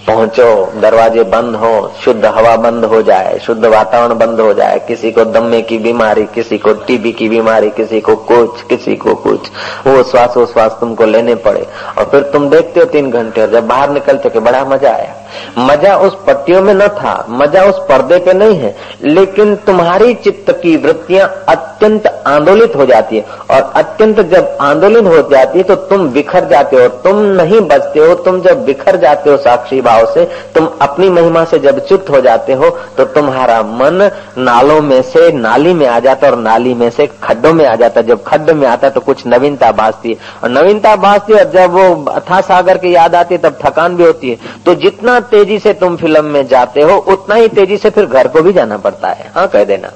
पहुंचो, 0.07 0.81
दरवाजे 0.81 1.23
बंद 1.23 1.57
हो, 1.57 1.93
शुद्ध 2.05 2.25
हवा 2.25 2.57
बंद 2.57 2.85
हो 2.85 3.03
जाए, 3.03 3.39
शुद्ध 3.39 3.65
वातावरण 3.65 4.19
बंद 4.19 4.41
हो 4.41 4.55
जाए, 4.55 4.79
किसी 4.89 5.13
को 5.13 5.25
दम्मे 5.25 5.63
की 5.63 5.79
बीमारी, 5.79 6.25
किसी 6.25 6.59
को 6.59 6.73
टीबी 6.73 7.13
की 7.13 7.29
बीमारी, 7.29 7.71
किसी 7.71 8.01
को 8.01 8.17
कुछ, 8.17 8.63
किसी 8.63 8.97
को 8.97 9.15
कुछ, 9.15 9.51
वो 9.87 10.03
श्वास 10.03 10.37
वो 10.37 10.47
श्वास 10.47 10.77
तुमको 10.81 11.05
लेने 11.05 11.35
पड़े। 11.35 11.67
और 11.99 12.05
फिर 12.05 12.23
तुम 12.23 12.51
देखते 12.51 12.81
हो 12.81 12.87
तीन 12.87 13.11
घंटे, 13.11 13.43
और 13.43 13.51
जब 13.51 13.69
बाहर 13.69 13.91
निकलते 13.91 14.29
के 14.29 14.39
बड़ा 14.39 14.65
मज़ा 14.65 14.91
आया। 14.91 15.15
मज़ा 15.59 15.97
उस 15.99 16.17
पट्टियों 16.27 16.63
में 16.63 16.73
न 16.75 16.89
था, 16.91 17.15
मज़ा 17.31 17.65
उस 17.65 17.79
पर्दे 17.89 18.19
पे 18.19 18.33
नहीं 18.35 18.59
है, 18.59 18.75
लेकिन 19.05 19.55
तुम्हारी 19.67 20.15
चित्त 20.17 20.51
की 20.63 20.77
वृत्तियाँ 20.79 21.29
अत्यंत 21.49 22.07
आंदोलित 22.27 22.77
हो 22.77 22.87
जाती 22.87 23.17
है। 23.17 23.25
और 23.51 23.73
अत्यंत 23.77 24.21
जब 24.25 24.57
आंदोलित 24.61 25.07
हो 25.07 25.21
जाती 25.31 25.59
है 25.59 25.65
तो 25.65 25.75
तुम 25.75 26.09
बिखर 26.11 26.49
जाते 26.49 26.77
हो, 26.77 26.89
तुम 27.01 27.19
नहीं 27.35 27.61
बचते 27.63 28.01
हो, 28.01 28.15
तुम 28.17 28.41
जब 28.43 28.65
बिखर 28.65 28.97
जाते 28.99 29.31
हो 29.31 29.37
साक्षी 29.39 29.81
भाव 29.81 30.05
से, 30.15 30.25
तुम 30.55 30.69
अपनी 30.83 31.09
महिमा 31.11 31.45
से 31.45 31.59
जब 31.59 31.79
चुप्त 31.87 32.11
हो 32.11 32.21
जाते 32.21 32.53
हो 32.55 32.71
तो 32.97 33.05
तुम्हारा 33.15 33.61
मन 33.63 34.11
नालों 34.39 34.81
में 34.83 35.01
से 35.05 35.31
नाली 35.35 35.73
में 35.75 35.87
आ 35.87 35.99
जाता 36.01 36.27
और 36.27 36.37
नाली 36.39 36.75
में 36.75 36.89
से 36.91 37.07
खड्डों 37.23 37.53
में 37.55 37.65
आ 37.67 37.75
जाता 37.77 38.03
जब 38.03 38.23
खड्ड 38.25 38.51
में 38.53 38.67
आता 38.69 38.89
तो 38.91 39.01
कुछ 39.01 39.27
नवीनता 39.27 39.71
बाजती 39.73 40.11
है। 40.11 40.17
और 40.43 40.51
नवीनता 40.51 40.95
बाजती 40.97 41.33
है 41.33 41.51
जब 41.53 41.73
वो 41.73 42.05
अथा 42.07 42.41
सागर 42.43 42.79
की 42.79 42.95
याद 42.95 43.15
आती 43.15 43.35
है, 43.35 43.41
तब 43.41 43.59
थकान 43.63 43.97
भी 43.97 44.05
होती 44.05 44.31
है। 44.31 44.39
तो 44.67 44.75
जितना 44.77 45.19
तेज़ी 45.25 45.59
से 45.59 45.73
तुम 45.75 45.97
फ़िल्म 45.97 46.25
में 46.25 46.47
जाते 46.47 46.81
हो, 46.81 46.97
उतना 46.97 47.35
ही 47.35 47.49
तेज़ी 47.49 47.77
से 47.77 47.91
फिर 47.91 48.07
घर 48.07 48.29
को 48.29 48.43
भी 48.43 48.53
जाना 48.53 48.77
पड़ता 48.79 49.09
है। 49.09 49.31
हाँ 49.35 49.47
कह 49.49 49.65
देना। 49.65 49.89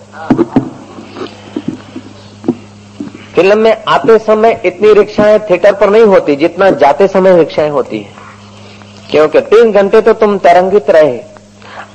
फ़िल्म 3.34 3.58
में 3.58 3.84
आते 3.88 4.18
समय 4.18 4.60
इतनी 4.64 4.92
रिक्शाएँ 4.94 5.38
थिएटर 5.40 5.72
पर 5.72 5.90
नहीं 5.90 6.04
होती, 6.04 6.36
जितना 6.36 6.70
जाते 6.72 7.08
समय 7.08 7.36
रिक्शाएँ 7.38 7.70
होती 7.70 7.98
है। 7.98 8.16
क्योंकि 9.10 9.40
तीन 9.42 9.72
घंटे 9.72 10.00
तो 10.00 10.12
तुम 10.14 10.36
तरंगित 10.38 10.90
रहे, 10.90 11.18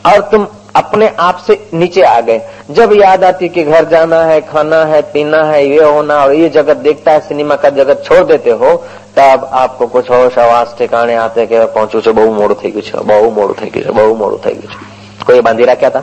और 0.05 0.21
तुम 0.31 0.47
अपने 0.76 1.08
आप 1.20 1.42
से 1.46 1.58
नीचे 1.74 2.02
आ 2.04 2.20
गए 2.20 2.40
जब 2.70 2.92
याद 2.94 3.24
आती 3.24 3.48
कि 3.48 3.64
घर 3.64 3.84
जाना 3.88 4.22
है 4.24 4.40
खाना 4.46 4.84
है 4.87 5.00
पीना 5.12 5.42
है 5.44 5.64
ये 5.66 5.82
होना 5.84 6.16
और 6.16 6.34
ये 6.34 6.48
जगत 6.50 6.76
देखता 6.82 7.12
है 7.12 7.20
सिनेमा 7.22 7.56
का 7.56 7.70
जगत 7.78 8.02
छोड़ 8.04 8.22
देते 8.26 8.50
हो 8.61 8.74
तब 9.16 9.48
आपको 9.54 9.87
कुछ 9.88 10.11
होश 10.11 10.38
आवास 10.40 10.74
ठिकाने 10.78 11.14
आते 11.18 11.46
कि 11.46 11.64
पहुंचू 11.74 12.00
छो 12.00 12.12
बहु 12.14 12.32
मोड़ू 12.34 12.54
થઈ 12.56 12.70
ગયું 12.70 12.82
છે 12.84 13.02
બહુ 13.08 13.30
મોડું 13.30 13.54
થઈ 13.54 13.70
ગયું 13.70 13.84
છે 13.87 13.92
બહુ 13.94 14.14
મોડું 14.16 14.38
થઈ 14.40 14.54
ગયું 14.54 14.68
છે 14.74 15.24
કોઈ 15.24 15.40
બાંધી 15.42 15.64
રાખ્યા 15.64 15.90
था 15.90 16.02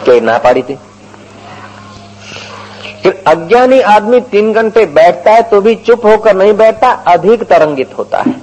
कोई 0.00 0.20
ना 0.22 0.38
पाड़ी 0.38 0.62
थी 0.62 0.78
फिर 3.02 3.22
अज्ञानी 3.26 3.80
आदमी 3.88 4.20
तीन 4.32 4.52
घंटे 4.54 4.84
बैठता 4.94 5.32
है 5.32 5.42
तो 5.50 5.60
भी 5.60 5.74
चुप 5.86 6.06
होकर 6.06 6.36
नहीं 6.36 6.52
बैठता 6.56 6.90
अधिक 7.08 7.42
तरंगित 7.44 7.98
होता 7.98 8.18
है 8.20 8.34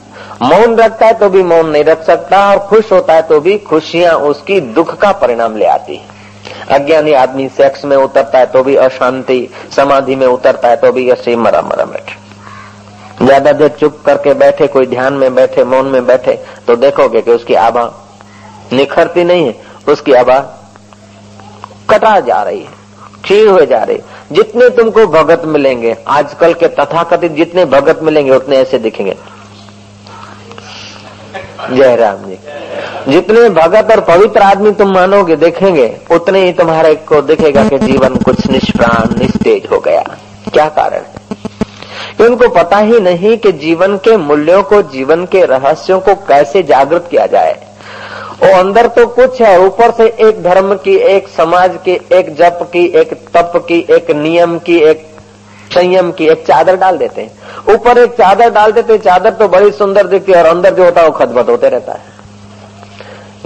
मौन 0.43 0.77
रखता 0.77 1.07
है 1.07 1.15
तो 1.15 1.29
भी 1.31 1.43
मौन 1.45 1.69
नहीं 1.69 1.85
रख 1.85 2.03
सकता 2.03 2.39
और 2.51 2.59
खुश 2.69 2.91
होता 2.93 3.15
है 3.15 3.23
तो 3.23 3.41
भी 3.41 3.57
खुशियाँ 3.61 4.15
उसकी 4.25 4.61
दुख 4.75 4.95
का 5.01 5.13
परिणाम 5.15 5.57
ले 5.57 5.67
आती 5.67 5.97
है। 5.97 6.13
अज्ञानी 6.73 7.13
आदमी 7.15 7.49
सेक्स 7.51 7.85
में 7.85 7.97
उतरता 7.97 8.39
है 8.39 8.47
तो 8.47 8.63
भी 8.63 8.75
अशांति, 8.79 9.49
समाधि 9.77 10.17
में 10.17 10.27
उतरता 10.27 10.69
है 10.69 10.77
तो 10.77 10.93
भी 10.93 11.09
ऐसे 11.11 11.37
मरा 11.37 11.61
मरा 11.63 11.85
बैठे। 11.85 12.23
ज़्यादा 13.25 13.53
देर 13.53 13.69
चुप 13.71 14.01
करके 14.07 14.35
बैठे, 14.35 14.67
कोई 14.67 14.87
ध्यान 14.87 15.13
में 15.15 15.35
बैठे, 15.35 15.65
मौन 15.65 15.87
में 15.87 16.07
बैठे 16.07 16.33
तो 16.67 16.77
देखोगे 16.77 17.21
कि 17.23 17.31
उसकी 17.31 17.55
आभा 17.57 17.85
निखरती 18.73 19.25
नहीं 19.25 19.47
है, 19.47 19.55
उसकी 19.89 20.13
आभा 20.15 20.39
कटा 21.91 22.19
जा 22.21 22.43
रही 22.43 22.61
है 22.61 22.73
क्षीण 23.23 23.49
हो 23.49 23.65
जा 23.65 23.83
रही 23.83 23.99
जितने 24.33 24.69
तुमको 24.73 25.07
भगत 25.09 25.43
मिलेंगे, 25.47 25.97
आजकल 26.09 26.55
के 26.55 26.69
तथाकथित 26.71 27.33
जितने 27.33 27.65
भगत 27.67 28.01
मिलेंगे, 28.03 28.31
उतने 28.33 28.57
ऐसे 28.57 28.79
दिखेंगे। 28.79 29.17
जय 31.73 31.97
राम 31.97 32.17
जी। 32.17 32.39
जितने 33.13 33.49
भगत 33.49 33.89
और 33.91 34.01
पवित्र 34.01 34.41
आदमी 34.41 34.71
तुम 34.71 34.95
मानोगे, 34.95 35.37
देखेंगे, 35.37 35.97
उतने 36.11 36.45
ही 36.45 36.53
तुम्हारे 36.53 36.95
को 36.95 37.23
दिखेगा 37.23 37.69
कि 37.69 37.79
जीवन 37.79 38.17
कुछ 38.17 38.47
निष्प्राण, 38.51 39.19
निस्तेज 39.19 39.69
हो 39.73 39.79
गया। 39.79 40.03
क्या 40.53 40.69
कारण? 40.69 41.01
है 42.21 42.27
उनको 42.27 42.49
पता 42.49 42.79
ही 42.79 43.01
नहीं 43.01 43.39
कि 43.39 43.53
जीवन 43.53 43.97
के 43.97 44.17
मूल्यों 44.17 44.63
को, 44.63 44.83
जीवन 44.83 45.25
के 45.25 45.45
रहस्यों 45.45 46.01
को 46.01 46.15
कैसे 46.15 46.63
जागृत 46.63 47.09
किया 47.11 47.27
जाए। 47.27 47.67
वो 48.43 48.59
अंदर 48.59 48.87
तो 48.87 49.07
कुछ 49.07 49.43
है, 49.43 49.61
ऊपर 49.61 49.91
से 49.91 50.17
एक 50.21 50.43
धर्म 50.43 50.75
की, 50.75 50.97
एक 50.97 51.29
समाज 51.29 51.79
की, 51.85 51.93
एक 52.13 52.35
जप 52.35 52.71
की, 52.73 52.85
एक 52.85 53.15
तप 53.15 53.53
की, 53.57 53.87
एक 53.91 54.11
नियम 54.11 54.59
की, 54.59 54.79
एक 54.79 55.14
संयम 55.75 56.13
की 56.13 56.29
एक 56.29 56.47
चादर 56.47 56.77
डाल 56.77 56.99
देते 56.99 57.23
हैं। 57.23 57.39
ऊपर 57.75 57.99
एक 57.99 58.13
चादर 58.13 58.51
डाल 58.51 58.73
देते 58.73 58.99
चादर 58.99 59.31
तो 59.31 59.49
बड़ी 59.49 59.71
सुंदर 59.71 60.07
दिखती 60.07 60.33
है 60.33 60.39
और 60.39 60.47
अंदर 60.47 60.75
जो 60.75 60.85
होता 60.85 61.01
है 61.01 61.07
वो 61.07 61.13
खतबत 61.13 61.49
होते 61.49 61.69
रहता 61.69 61.93
है। 61.93 62.15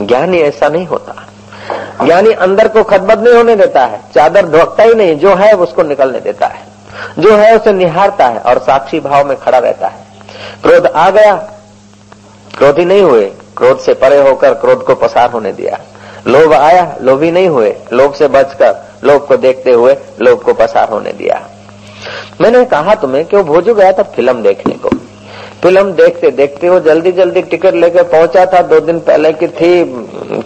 ज्ञानी 0.06 0.38
ऐसा 0.38 0.68
नहीं 0.68 0.86
होता। 0.86 1.14
ज्ञानी 2.04 2.32
अंदर 2.32 2.68
को 2.68 2.82
खतबत 2.82 3.18
नहीं 3.18 3.34
होने 3.34 3.56
देता 3.56 3.84
है। 3.86 4.00
चादर 4.14 4.46
ढोकता 4.46 4.82
ही 4.82 4.94
नहीं। 4.94 5.16
जो 5.16 5.34
है 5.34 5.52
उसको 5.52 5.82
निकलने 5.82 6.20
देता 6.20 6.46
है। 6.46 6.60
जो 7.18 7.36
है 7.36 7.56
उसे 7.58 7.72
निहारता 7.72 8.26
है 8.26 8.38
और 8.38 8.58
साक्षी 8.58 9.00
भाव 9.00 9.28
में 9.28 9.36
खड़ा 9.36 9.58
रहता 9.58 9.86
है। 9.86 10.04
क्रोध 10.62 10.86
आ 10.86 11.10
गया। 11.10 11.34
क्रोधी 12.58 12.84
नहीं 12.84 13.02
हुए। 13.02 13.32
क्रोध 13.56 13.80
से 13.80 13.94
परे 13.94 14.28
होकर 14.28 14.54
क्रोध 14.54 14.84
को 14.84 14.94
पसार 14.94 15.30
होने 15.30 15.52
दिया। 15.52 15.78
लोभ 16.26 16.52
आया। 16.52 16.96
लोभी 17.00 17.30
नहीं 17.30 17.48
हुए। 17.48 17.76
लोभ 17.92 18.14
से 18.14 18.28
बचकर 18.28 18.76
लोभ 19.04 19.26
को 19.26 19.36
देखते 19.36 19.72
हुए 19.72 19.96
लोभ 20.20 20.42
को 20.42 20.52
पसार 20.52 20.88
होने 20.88 21.12
दिया। 21.12 21.46
मैंने 22.40 22.64
कहा 22.64 22.94
तुम्हें 22.94 23.24
कि 23.24 23.36
वो 23.36 23.42
भोजू 23.42 23.74
गया 23.74 23.92
था 23.92 24.02
फ़िल्म 24.02 24.42
देखने 24.42 24.74
को। 24.74 24.88
फ़िल्म 25.62 25.92
देखते 25.92 26.30
देखते 26.30 26.68
वो 26.70 26.80
जल्दी 26.80 27.12
जल्दी 27.12 27.42
टिकट 27.42 27.74
लेकर 27.74 28.02
पहुँचा 28.02 28.46
था, 28.46 28.62
दो 28.62 28.80
दिन 28.80 28.98
पहले 29.00 29.32
की 29.32 29.46
थी, 29.48 29.84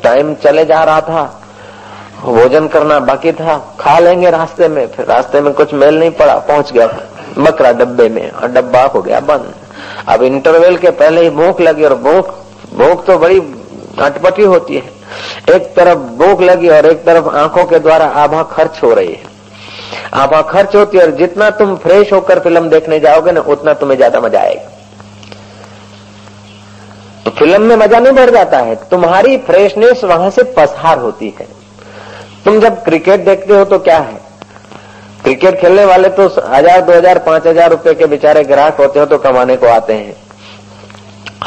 टाइम 0.03 0.35
चले 0.35 0.65
जा 0.65 0.83
रहा 0.85 1.01
था। 1.01 1.39
भोजन 2.25 2.69
करना 2.69 2.99
बाकी 3.01 3.33
था, 3.33 3.77
खा 3.81 3.99
लेंगे 3.99 4.31
रास्ते 4.31 4.69
में, 4.69 4.87
फिर 4.87 5.07
रास्ते 5.07 5.41
में 5.41 5.53
कुछ 5.53 5.75
मेल 5.75 5.99
नहीं 5.99 6.11
पड़ा, 6.11 6.35
पहुँच 6.35 6.73
गया। 6.73 6.87
बकरा 7.39 7.73
डब्बे 7.73 8.09
में, 8.09 8.31
और 8.31 8.49
डब्बा 8.49 8.83
हो 8.83 9.03
गया 9.03 9.21
बंद। 9.21 9.55
अब 10.09 10.23
इंटरवेल 10.23 10.77
के 10.77 10.91
पहले 10.91 11.21
ही 11.21 11.31
भूख 11.31 11.61
लगी, 11.61 11.85
और 11.85 11.95
भूख 11.95 12.35
भूख 12.75 13.05
तो 13.07 13.19
बड़ी 13.19 13.39
अटपटी 13.99 14.43
होती 14.43 14.75
है। 14.75 15.03
एक 15.51 15.75
तरफ़ 15.75 15.99
भूख 15.99 16.41
लगी 16.41 16.69
और 16.69 16.87
एक 16.87 17.05
तरफ़ 17.05 17.29
आँखों 17.29 17.65
के 17.65 17.79
द्वारा 17.79 18.05
आभा 18.05 18.43
खर्च 18.43 18.81
हो 18.83 18.95
रही 18.95 19.13
है। 19.13 19.32
आभा 20.15 20.41
खर्च 20.43 20.75
होती 20.77 20.99
है 20.99 21.05
और 21.05 21.11
जितना 21.17 21.49
तुम 21.53 21.75
फ्रेश 21.79 22.13
होकर 22.13 22.39
फ़िल्म 22.41 22.69
देखने 22.69 23.01
जाओगे 23.01 23.33
ना, 23.33 23.41
उतना 23.43 23.75
तुम्हें 23.75 23.97
ज़्यादा 23.97 24.21
मज़ा 24.21 24.41
आएगा। 24.41 24.71
तो 27.25 27.31
फ़िल्म 27.31 27.63
में 27.63 27.77
मज़ा 27.77 27.99
नहीं 27.99 28.13
बढ़ 28.15 28.31
जाता 28.31 28.59
है। 28.59 28.75
तुम्हारी 28.91 29.37
फ्रेशनेस 29.41 30.05
वहाँ 30.05 30.31
से 30.31 30.43
पसार 30.55 30.99
होती 30.99 31.35
है। 31.41 31.47
तुम 32.45 32.61
जब 32.61 32.83
क्रिकेट 32.85 33.25
देखते 33.25 33.55
हो 33.55 33.65
तो 33.65 33.79
क्या 33.81 33.99
है? 33.99 34.21
क्रिकेट 35.23 35.61
खेलने 35.61 35.85
वाले 35.85 36.09
तो 36.11 36.25
हज़ार, 36.25 36.81
दो 36.81 36.93
हज़ार, 36.93 37.19
पाँच 37.21 37.47
हज़ार 37.47 37.71
रुपए 37.71 37.95
के 37.95 38.07
बेचारे 38.07 38.43
ग्राहक 38.45 38.81
होते 38.81 39.01
हो 39.01 39.07
तो 39.07 39.19
कमाने 39.21 39.57
को 39.57 39.67
आते 39.69 39.93
हैं। 39.93 40.15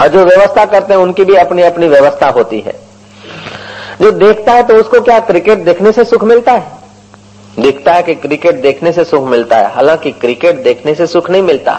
और 0.02 0.08
जो 0.08 0.24
व्यवस्था 0.26 0.66
करते 0.66 0.94
हैं, 0.94 1.02
उनकी 1.02 1.24
भी 1.24 1.36
अपनी 1.38 1.62
अपनी 1.64 1.88
व्यवस्था 1.88 2.30
होती 2.30 2.60
है। 2.60 2.74
जो 4.02 4.12
देखता 4.14 4.52
है 4.52 4.64
तो 4.64 4.76
उसको 4.76 5.02
क्या 5.02 5.20
क्रिकेट 5.22 5.64
देखने 5.66 5.92
से 5.92 6.04
सुख 6.06 6.24
मिलता 6.24 6.52
है? 6.52 6.75
दिखता 7.58 7.94
है 7.94 8.04
कि 8.04 8.16
क्रिकेट 8.18 8.62
देखने 8.62 8.92
से 8.92 9.04
सुख 9.06 9.28
मिलता 9.28 9.58
है। 9.58 9.74
हालाँकि 9.74 10.12
क्रिकेट 10.14 10.64
देखने 10.64 10.96
से 10.96 11.08
सुख 11.08 11.30
नहीं 11.30 11.42
मिलता। 11.44 11.74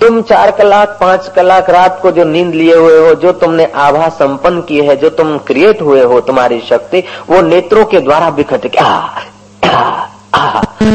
तुम 0.00 0.20
चार 0.22 0.50
कलाक, 0.50 0.96
पाँच 1.00 1.28
कलाक 1.36 1.70
रात 1.70 1.98
को 2.02 2.10
जो 2.10 2.24
नींद 2.26 2.54
लिए 2.54 2.74
हुए 2.74 2.98
हो, 2.98 3.14
जो 3.14 3.32
तुमने 3.34 3.64
आभा 3.76 4.08
संपन्न 4.10 4.60
की 4.62 4.80
है, 4.80 4.96
जो 4.96 5.10
तुम 5.12 5.36
क्रिएट 5.46 5.82
हुए 5.82 6.02
हो 6.02 6.20
तुम्हारी 6.22 6.60
शक्ति, 6.62 7.02
वो 7.30 7.40
नेत्रों 7.42 7.84
के 7.84 8.00
द्वारा 8.00 8.30
बिखट 8.32 8.66
के 8.68 8.78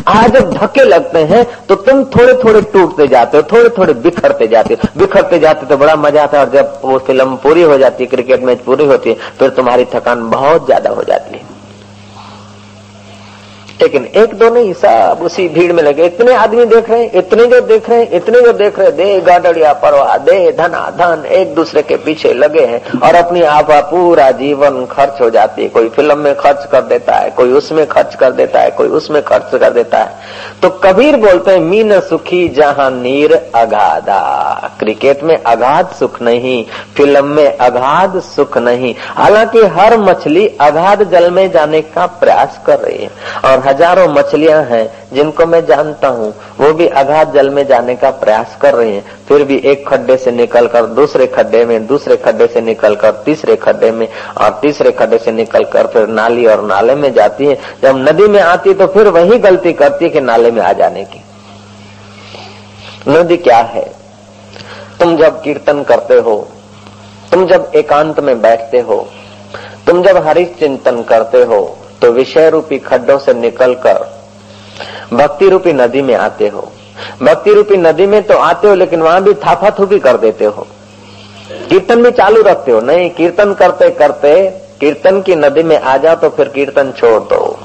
आज 0.08 0.32
जब 0.32 0.52
धक्के 0.52 0.84
लगते 0.84 1.20
हैं 1.26 1.44
तो 1.68 1.76
तुम 1.78 2.04
थोड़े 2.06 2.34
थोड़े 2.36 2.62
टूटते 2.64 3.08
जाते 3.08 3.38
हो 3.38 3.44
थोड़े 3.52 3.70
थोड़े 3.78 3.94
बिखरते 3.96 4.48
जाते 4.48 4.74
हो। 4.74 4.88
बिखरते 5.00 5.40
जाते 5.40 5.66
तो 5.66 5.78
बड़ा 5.78 5.96
मज़ा 5.98 6.24
आता 6.24 6.38
है, 6.38 6.46
और 6.46 6.52
जब 6.52 6.80
वो 6.84 6.98
फ़िल्म 7.00 7.36
पूरी 7.38 7.62
हो 7.64 7.78
जाती 7.78 8.04
है, 8.04 8.10
क्रिकेट 8.10 8.44
मैच 8.44 8.60
पूरी 8.62 8.86
होती 8.86 9.10
है, 9.10 9.16
फिर 9.40 9.50
तुम्हारी 9.52 9.86
थकान 9.94 10.30
बहुत 10.30 10.66
ज़्यादा 10.66 10.90
हो 10.90 11.04
जाती 11.04 11.38
है। 11.38 11.51
लेकिन 13.82 14.06
एक 14.06 14.34
दो 14.34 14.50
नहीं, 14.50 14.74
सब 14.74 15.20
उसी 15.22 15.48
भीड़ 15.50 15.74
में 15.74 15.84
लगे। 15.84 16.06
इतने 16.06 16.34
आदमी 16.34 16.66
देख 16.66 16.90
रहे 16.90 17.04
हैं, 17.04 17.12
इतने 17.14 17.46
जो 17.46 17.62
देख 17.62 17.90
रहे 17.90 18.00
हैं, 18.00 18.12
इतने 18.12 18.42
जो 18.42 18.54
देख 18.54 18.80
रहे 18.80 18.88
हैं, 18.88 18.96
दे 18.96 19.22
गाडड़िया 19.22 19.74
परवा, 19.74 20.18
दे 20.18 20.52
धना, 20.52 20.90
धन, 20.90 21.26
एक 21.26 21.56
दूसरे 21.56 21.82
के 21.82 21.96
पीछे 21.96 22.34
लगे 22.34 22.66
हैं 22.66 23.00
और 23.00 23.16
अपनी 23.16 23.42
आपा 23.42 23.82
पूरा 23.82 24.32
जीवन 24.32 24.86
खर्च 24.86 25.22
हो 25.22 25.30
जाती 25.30 25.64
है। 25.64 25.70
कोई 25.70 25.90
फ़िल्म 25.90 26.18
में 26.18 26.36
खर्च 26.36 26.70
कर 26.72 26.82
देता 26.82 27.16
है, 27.16 27.30
कोई 27.30 27.52
उसमें 27.52 27.88
खर्च 27.88 28.16
कर 28.16 28.32
देता 28.32 28.60
है, 28.60 28.70
कोई 28.72 28.88
उसमें 28.88 29.24
खर्च 29.24 29.60
कर 29.60 29.70
देता 29.70 29.98
है। 29.98 30.16
तो 30.62 30.70
कबीर 30.70 31.16
बोलते 31.16 31.52
हैं, 31.52 31.60
मीन 31.60 32.00
सुखी 32.00 32.50
जहाँ 32.50 32.92
नीर 32.92 33.52
अगाधा। 33.56 34.22
क्रिकेट 34.80 35.24
में 35.24 35.44
अगाध 35.44 35.88
सुख 35.88 36.22
नहीं, 36.22 36.66
फ़िल्म 36.98 37.26
में 37.26 37.58
अगाध 37.58 38.20
सुख 38.20 38.58
नहीं। 38.58 38.96
हालाँकि 39.08 39.60
हर 39.60 39.98
मछली 39.98 40.48
अगाध 40.62 41.10
जल 41.10 41.32
में 41.32 41.52
जाने 41.52 41.82
का 41.82 42.06
प्रयास 42.06 42.60
कर 42.66 42.80
रही 42.80 42.98
है। 42.98 43.10
और 43.46 43.60
हज़ारों 43.72 44.08
मछलियाँ 44.08 44.62
हैं, 44.64 44.86
जिनको 45.14 45.46
मैं 45.46 45.66
जानता 45.66 46.08
हूँ। 46.08 46.34
वो 46.60 46.72
भी 46.74 46.88
अगाध 46.88 47.34
जल 47.34 47.50
में 47.50 47.66
जाने 47.68 47.96
का 47.96 48.10
प्रयास 48.20 48.58
कर 48.62 48.74
रही 48.74 48.96
हैं। 48.96 49.04
फिर 49.28 49.44
भी 49.44 49.58
एक 49.66 49.88
खड्डे 49.88 50.18
से 50.18 50.32
निकलकर, 50.32 50.86
दूसरे 50.88 51.28
खड्डे 51.28 51.64
में, 51.66 51.86
दूसरे 51.88 52.18
खड्डे 52.18 52.48
से 52.48 52.62
निकलकर, 52.62 53.12
तीसरे 53.26 53.56
खड्डे 53.56 53.92
में 53.92 54.08
और 54.38 54.60
तीसरे 54.62 54.92
खड्डे 54.92 55.18
से 55.18 55.32
निकलकर 55.32 55.88
फिर 55.88 56.08
नाली 56.10 56.46
और 56.46 56.64
नाले 56.64 56.96
में 56.96 57.12
जाती 57.14 57.46
है। 57.46 57.58
जब 57.84 57.98
नदी 58.00 58.28
में 58.28 58.40
आती 58.42 58.74
तो 58.74 58.88
फिर 58.88 59.08
वही 59.10 59.38
गलती 59.40 59.74
करती 59.74 60.06
है 60.06 60.12
कि 60.12 60.22
नाले 60.22 60.52
में 60.52 60.62
आ 60.62 60.74
जाने 60.74 61.04
की। 61.06 61.24
नदी 63.08 63.38
क्या 63.38 63.58
है? 63.58 63.86
तुम 65.00 65.16
जब 65.18 65.42
कीर्तन 65.42 65.84
करते 65.84 66.16
हो, 66.16 66.36
तुम 67.32 67.46
जब 67.48 67.72
एकांत 67.76 68.20
में 68.20 68.42
बैठते 68.42 68.80
हो, 68.80 69.08
तुम 69.88 70.04
जब 70.04 70.18
हरि 70.28 70.46
चिंतन 70.60 71.02
करते 71.04 71.44
हो 71.44 71.60
तो 72.02 72.12
विषय 72.12 72.50
रूपी 72.50 72.78
खड्डों 72.80 73.18
से 73.18 73.34
निकलकर 73.34 74.00
भक्ति 75.14 75.50
रूपी 75.50 75.74
नदी 75.74 76.02
में 76.02 76.16
आते 76.16 76.48
हो। 76.48 76.72
भक्ति 77.24 77.54
रूपी 77.54 77.78
नदी 77.78 78.06
में 78.06 78.22
तो 78.24 78.38
आते 78.38 78.68
हो, 78.68 78.76
लेकिन 78.76 79.02
वहाँ 79.02 79.22
भी 79.24 79.34
थाफा 79.46 79.70
थूकी 79.70 80.00
कर 80.00 80.18
देते 80.18 80.46
हो। 80.46 80.68
कीर्तन 81.70 82.04
भी 82.04 82.12
चालू 82.12 82.42
रखते 82.42 82.72
हो। 82.72 82.80
नहीं, 82.82 83.10
कीर्तन 83.10 83.54
करते 83.54 83.90
करते 83.90 84.34
कीर्तन 84.80 85.22
की 85.22 85.36
नदी 85.36 85.64
में 85.64 85.80
आ 85.80 85.98
जाओ 85.98 86.16
तो 86.16 86.30
फिर 86.30 86.48
कीर्तन 86.48 86.92
छोड़ 86.92 87.22
दो। 87.24 87.60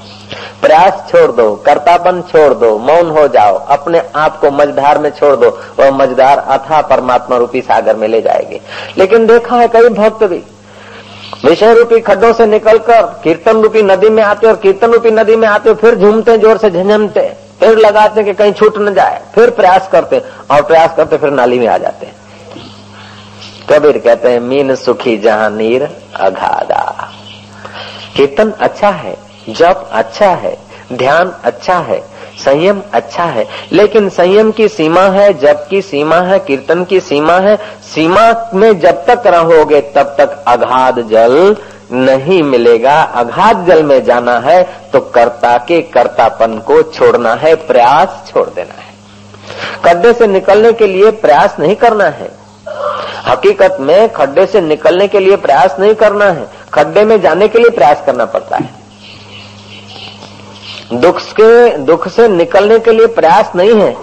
प्रयास 0.62 1.04
छोड़ 1.10 1.30
दो, 1.32 1.54
कर्तापन 1.56 2.20
छोड़ 2.22 2.52
दो, 2.54 2.76
मौन 2.78 3.10
हो 3.10 3.26
जाओ, 3.28 3.54
अपने 3.68 4.02
आप 4.16 4.40
को 4.40 4.50
मझधार 4.50 4.98
में 4.98 5.10
छोड़ 5.10 5.34
दो, 5.36 5.48
वह 5.78 5.90
मझधार 5.90 6.38
अथा 6.38 6.80
परमात्मा 6.80 7.36
रूपी 7.36 7.60
सागर 7.60 7.96
में 7.96 8.06
ले 8.08 8.20
जाएगी। 8.22 8.60
लेकिन 8.98 9.26
देखा 9.26 9.56
है 9.56 9.68
कई 9.68 9.88
भक्त 9.88 10.24
भी 10.24 10.42
विषय 11.46 11.74
रूपी 11.74 12.00
खड्डों 12.00 12.32
से 12.32 12.46
निकलकर 12.46 13.02
कीर्तन 13.24 13.60
रूपी 13.62 13.82
नदी 13.82 14.08
में 14.10 14.22
आते 14.22 14.46
और 14.46 14.56
कीर्तन 14.62 14.92
रूपी 14.92 15.10
नदी 15.10 15.36
में 15.36 15.46
आते 15.48 15.74
फिर 15.76 15.94
झूमते 15.94 16.36
ज़ोर 16.38 16.58
से 16.58 16.70
झंझमते 16.70 17.28
फिर 17.60 17.78
लगाते 17.78 18.24
कि 18.24 18.32
कहीं 18.34 18.52
छूट 18.52 18.78
न 18.78 18.94
जाए। 18.94 19.20
फिर 19.34 19.50
प्रयास 19.50 19.88
करते 19.92 20.22
और 20.50 20.62
प्रयास 20.62 20.94
करते 20.96 21.16
फिर 21.18 21.30
नाली 21.30 21.58
में 21.58 21.66
आ 21.66 21.76
जाते 21.78 22.08
कबीर 23.70 23.98
कहते 23.98 24.30
हैं, 24.30 24.40
मीन 24.40 24.74
सुखी 24.74 25.16
जहाँ 25.18 25.50
नीर 25.50 25.82
अघादा 26.16 26.82
कीर्तन 28.16 28.50
अच्छा 28.60 28.90
है 28.90 29.16
जब 29.48 29.88
अच्छा 29.92 30.28
है 30.34 30.56
ध्यान 30.92 31.32
अच्छा 31.44 31.78
है, 31.78 31.98
संयम 32.38 32.82
अच्छा 32.92 33.24
है, 33.24 33.46
लेकिन 33.72 34.08
संयम 34.08 34.50
की 34.52 34.68
सीमा 34.68 35.02
है 35.10 35.32
जब 35.38 35.66
की 35.68 35.80
सीमा 35.82 36.16
है, 36.18 36.38
कीर्तन 36.38 36.84
की 36.84 37.00
सीमा 37.00 37.38
है, 37.38 37.56
सीमा 37.84 38.50
में 38.54 38.78
जब 38.80 39.04
तक 39.06 39.26
रहोगे 39.26 39.80
तब 39.96 40.14
तक 40.18 40.44
अगाध 40.48 41.00
जल 41.08 41.56
नहीं 41.92 42.42
मिलेगा। 42.42 43.00
अगाध 43.02 43.66
जल 43.66 43.82
में 43.82 44.04
जाना 44.04 44.38
है 44.40 44.62
तो 44.92 45.00
कर्ता 45.10 45.56
के 45.58 45.80
कर्तापन 45.82 46.58
को 46.58 46.82
छोड़ना 46.84 47.34
है, 47.34 47.54
प्रयास 47.56 48.22
छोड़ 48.28 48.48
देना 48.48 48.74
है। 48.74 48.94
खड्डे 49.84 50.12
से 50.12 50.26
निकलने 50.26 50.72
के 50.72 50.86
लिए 50.86 51.10
प्रयास 51.12 51.56
नहीं 51.60 51.76
करना 51.76 52.04
है। 52.04 52.30
हकीकत 53.26 53.76
में 53.80 54.12
खड्डे 54.12 54.46
से 54.46 54.60
निकलने 54.60 55.06
के 55.08 55.20
लिए 55.20 55.36
प्रयास 55.36 55.76
नहीं 55.80 55.94
करना 55.94 56.24
है। 56.24 56.46
खड्डे 56.74 57.04
में 57.04 57.20
जाने 57.20 57.48
के 57.48 57.58
लिए 57.58 57.70
प्रयास 57.70 58.02
करना 58.06 58.24
पड़ता 58.24 58.56
है। 58.56 58.85
दुख 60.92 61.20
के, 61.20 61.76
दुख 61.76 62.08
से 62.08 62.28
निकलने 62.28 62.78
के 62.78 62.92
लिए 62.92 63.06
प्रयास 63.06 63.52
नहीं 63.56 63.74
है। 63.74 63.96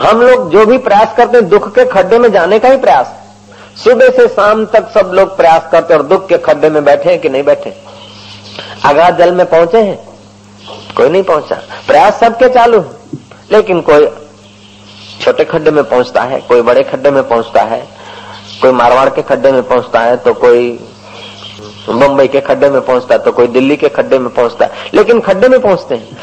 हम 0.00 0.22
लोग 0.22 0.50
जो 0.50 0.66
भी 0.66 0.78
प्रयास 0.78 1.14
करते 1.16 1.38
हैं, 1.38 1.48
दुख 1.48 1.74
के 1.74 1.84
खड्डे 1.84 2.18
में 2.18 2.32
जाने 2.32 2.58
का 2.58 2.68
ही 2.68 2.76
प्रयास। 2.76 3.14
सुबह 3.84 4.08
से 4.08 4.28
शाम 4.28 4.66
तक 4.66 4.88
सब 4.88 5.10
लोग 5.14 5.36
प्रयास 5.36 5.68
करते 5.72 5.94
और 5.94 6.02
दुख 6.02 6.28
के 6.28 6.38
खड्डे 6.38 6.70
में 6.70 6.84
बैठे 6.84 7.10
हैं 7.10 7.20
कि 7.20 7.28
नहीं 7.28 7.42
बैठे। 7.42 7.74
आगाज़ 8.84 9.14
जल 9.14 9.32
में 9.32 9.46
पहुँचे 9.46 9.78
हैं? 9.78 10.08
कोई 10.96 11.08
नहीं 11.08 11.22
पहुँचा। 11.22 11.62
प्रयास 11.86 12.20
सबके 12.20 12.48
चालू 12.48 12.80
है। 12.80 12.90
लेकिन 13.52 13.80
कोई 13.80 14.08
छोटे 15.20 15.44
खड्डे 15.44 15.70
में 15.70 15.84
पहुँचता 15.84 16.22
है, 16.22 16.40
कोई 16.40 16.62
बड़े 16.62 16.82
खड्डे 16.82 17.10
में 17.10 17.28
पहुँचता 17.28 17.62
है, 17.62 17.88
कोई 18.62 18.72
मारवाड़ 18.72 19.08
के 19.08 19.22
खड्डे 19.22 19.52
में 19.52 19.62
पहुँचता 19.62 20.00
है 20.00 20.16
तो 20.16 20.34
कोई 20.34 20.85
बम्बई 21.88 22.28
के 22.28 22.40
खड्डे 22.40 22.70
में 22.70 22.80
पहुँचता 22.80 23.18
तो 23.18 23.32
कोई 23.32 23.46
दिल्ली 23.48 23.76
के 23.76 23.88
खड्डे 23.88 24.18
में 24.18 24.28
पहुँचता 24.30 24.68
लेकिन 24.94 25.20
खड्डे 25.20 25.48
में 25.48 25.60
पहुँचते 25.60 25.94
हैं। 25.94 26.18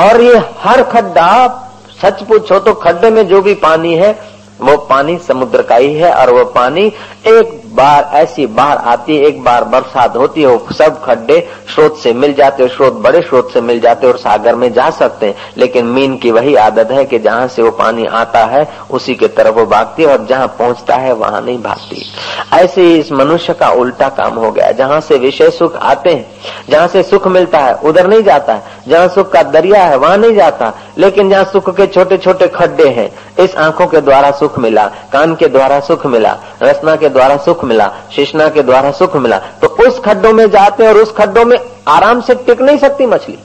और 0.00 0.20
ये 0.20 0.36
हर 0.58 0.82
खड्डा, 0.84 1.48
सच 2.02 2.22
पूछो 2.22 2.58
तो 2.58 2.74
खड्डे 2.74 3.10
में 3.10 3.26
जो 3.28 3.40
भी 3.42 3.54
पानी 3.56 3.94
है, 3.94 4.12
वो 4.60 4.76
पानी 4.86 5.18
समुद्र 5.18 5.62
का 5.62 5.76
ही 5.76 5.94
है, 5.94 6.12
और 6.12 6.30
वो 6.30 6.44
पानी 6.46 6.86
एक 7.28 7.61
बार, 7.74 8.10
ऐसी 8.14 8.46
बाढ़ 8.46 8.76
आती 8.76 9.16
है, 9.16 9.24
एक 9.24 9.42
बार 9.44 9.64
बरसात 9.64 10.16
होती 10.16 10.42
है 10.42 10.58
सब 10.72 11.02
खड्डे 11.04 11.48
स्रोत 11.74 11.98
से 11.98 12.12
मिल 12.12 12.34
जाते 12.34 12.62
हैं, 12.62 12.70
स्रोत 12.70 12.92
बड़े 12.92 13.20
स्रोत 13.20 13.52
से 13.52 13.60
मिल 13.60 13.80
जाते 13.80 14.06
और 14.06 14.16
सागर 14.16 14.54
में 14.54 14.72
जा 14.72 14.90
सकते 14.90 15.26
हैं। 15.26 15.34
लेकिन 15.56 15.86
मीन 15.86 16.16
की 16.16 16.30
वही 16.30 16.54
आदत 16.54 16.90
है 16.90 17.04
कि 17.04 17.18
जहाँ 17.18 17.48
से 17.48 17.62
वो 17.62 17.70
पानी 17.70 18.06
आता 18.06 18.44
है, 18.44 18.66
उसी 18.90 19.14
के 19.14 19.28
तरफ़ 19.28 19.54
वो 19.54 19.66
भागती 19.66 20.02
है 20.02 20.08
और 20.08 20.26
जहाँ 20.26 20.46
पहुँचता 20.48 20.96
है, 20.96 21.12
वहाँ 21.12 21.40
नहीं 21.40 21.62
भागती। 21.62 22.04
ऐसे 22.52 22.82
ही 22.82 22.94
इस 22.94 23.12
मनुष्य 23.12 23.52
का 23.52 23.68
उल्टा 23.68 24.08
काम 24.08 24.34
हो 24.34 24.52
गया। 24.52 24.70
जहाँ 24.72 25.00
से 25.00 25.16
विषय 25.16 25.50
सुख 25.50 25.76
आते 25.76 26.10
हैं, 26.10 26.26
जहाँ 26.70 26.88
से 26.88 27.02
सुख 27.02 27.26
मिलता 27.28 27.58
है, 27.58 27.74
उधर 27.74 28.06
नहीं 28.06 28.22
जाता 28.22 28.52
है। 28.52 28.62
जहाँ 28.88 29.08
सुख 29.08 29.30
का 29.32 29.42
दरिया 29.44 29.82
है, 29.82 29.96
वहाँ 29.96 30.16
नहीं 30.16 30.34
जाता। 30.34 30.72
लेकिन 30.98 31.30
जहाँ 31.30 31.44
सुख 31.44 31.68
के 31.76 31.86
छोटे 31.86 32.16
छोटे 32.18 32.48
खड्डे 32.48 32.88
हैं, 32.88 33.08
इस 33.40 33.54
आँखों 33.56 33.86
के 33.86 34.00
द्वारा 34.00 34.30
सुख 34.30 34.58
मिला, 34.58 34.86
कान 35.12 35.34
के 35.34 35.48
द्वारा 35.48 35.78
सुख 35.80 36.06
मिला 36.06 36.36
रचना 36.62 36.96
के 36.96 37.08
द्वारा 37.08 37.36
सुख 37.38 37.64
मिला 37.64 37.90
शिष्णा 38.16 38.48
के 38.48 38.62
द्वारा 38.62 38.90
सुख 38.92 39.16
मिला 39.16 39.38
तो 39.62 39.68
उस 39.86 40.00
खड्डों 40.00 40.32
में 40.32 40.48
जाते 40.50 40.86
और 40.88 40.98
उस 40.98 41.14
खड्डों 41.14 41.44
में 41.44 41.58
आराम 41.88 42.20
से 42.20 42.34
टिक 42.36 42.62
नहीं 42.62 42.78
सकती 42.78 43.06
मछली। 43.06 43.38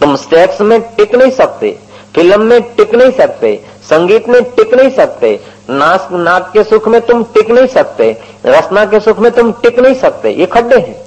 तुम 0.00 0.14
सेक्स 0.16 0.60
में 0.60 0.80
टिक 0.96 1.14
नहीं 1.14 1.30
सकते, 1.32 1.78
फ़िल्म 2.14 2.42
में 2.42 2.60
टिक 2.76 2.94
नहीं 2.94 3.10
सकते, 3.12 3.54
संगीत 3.82 4.28
में 4.28 4.42
टिक 4.46 4.74
नहीं 4.74 4.90
सकते 4.90 5.40
नाक 5.70 6.50
के 6.52 6.62
सुख 6.64 6.88
में 6.88 7.00
तुम 7.00 7.22
टिक 7.24 7.50
नहीं 7.50 7.66
सकते, 7.68 8.10
रसना 8.46 8.84
के 8.84 9.00
सुख 9.00 9.18
में 9.18 9.30
तुम 9.32 9.52
टिक 9.62 9.78
नहीं 9.78 9.94
सकते, 9.96 10.30
ये 10.30 10.46
खड्डे 10.46 10.76
हैं। 10.76 11.01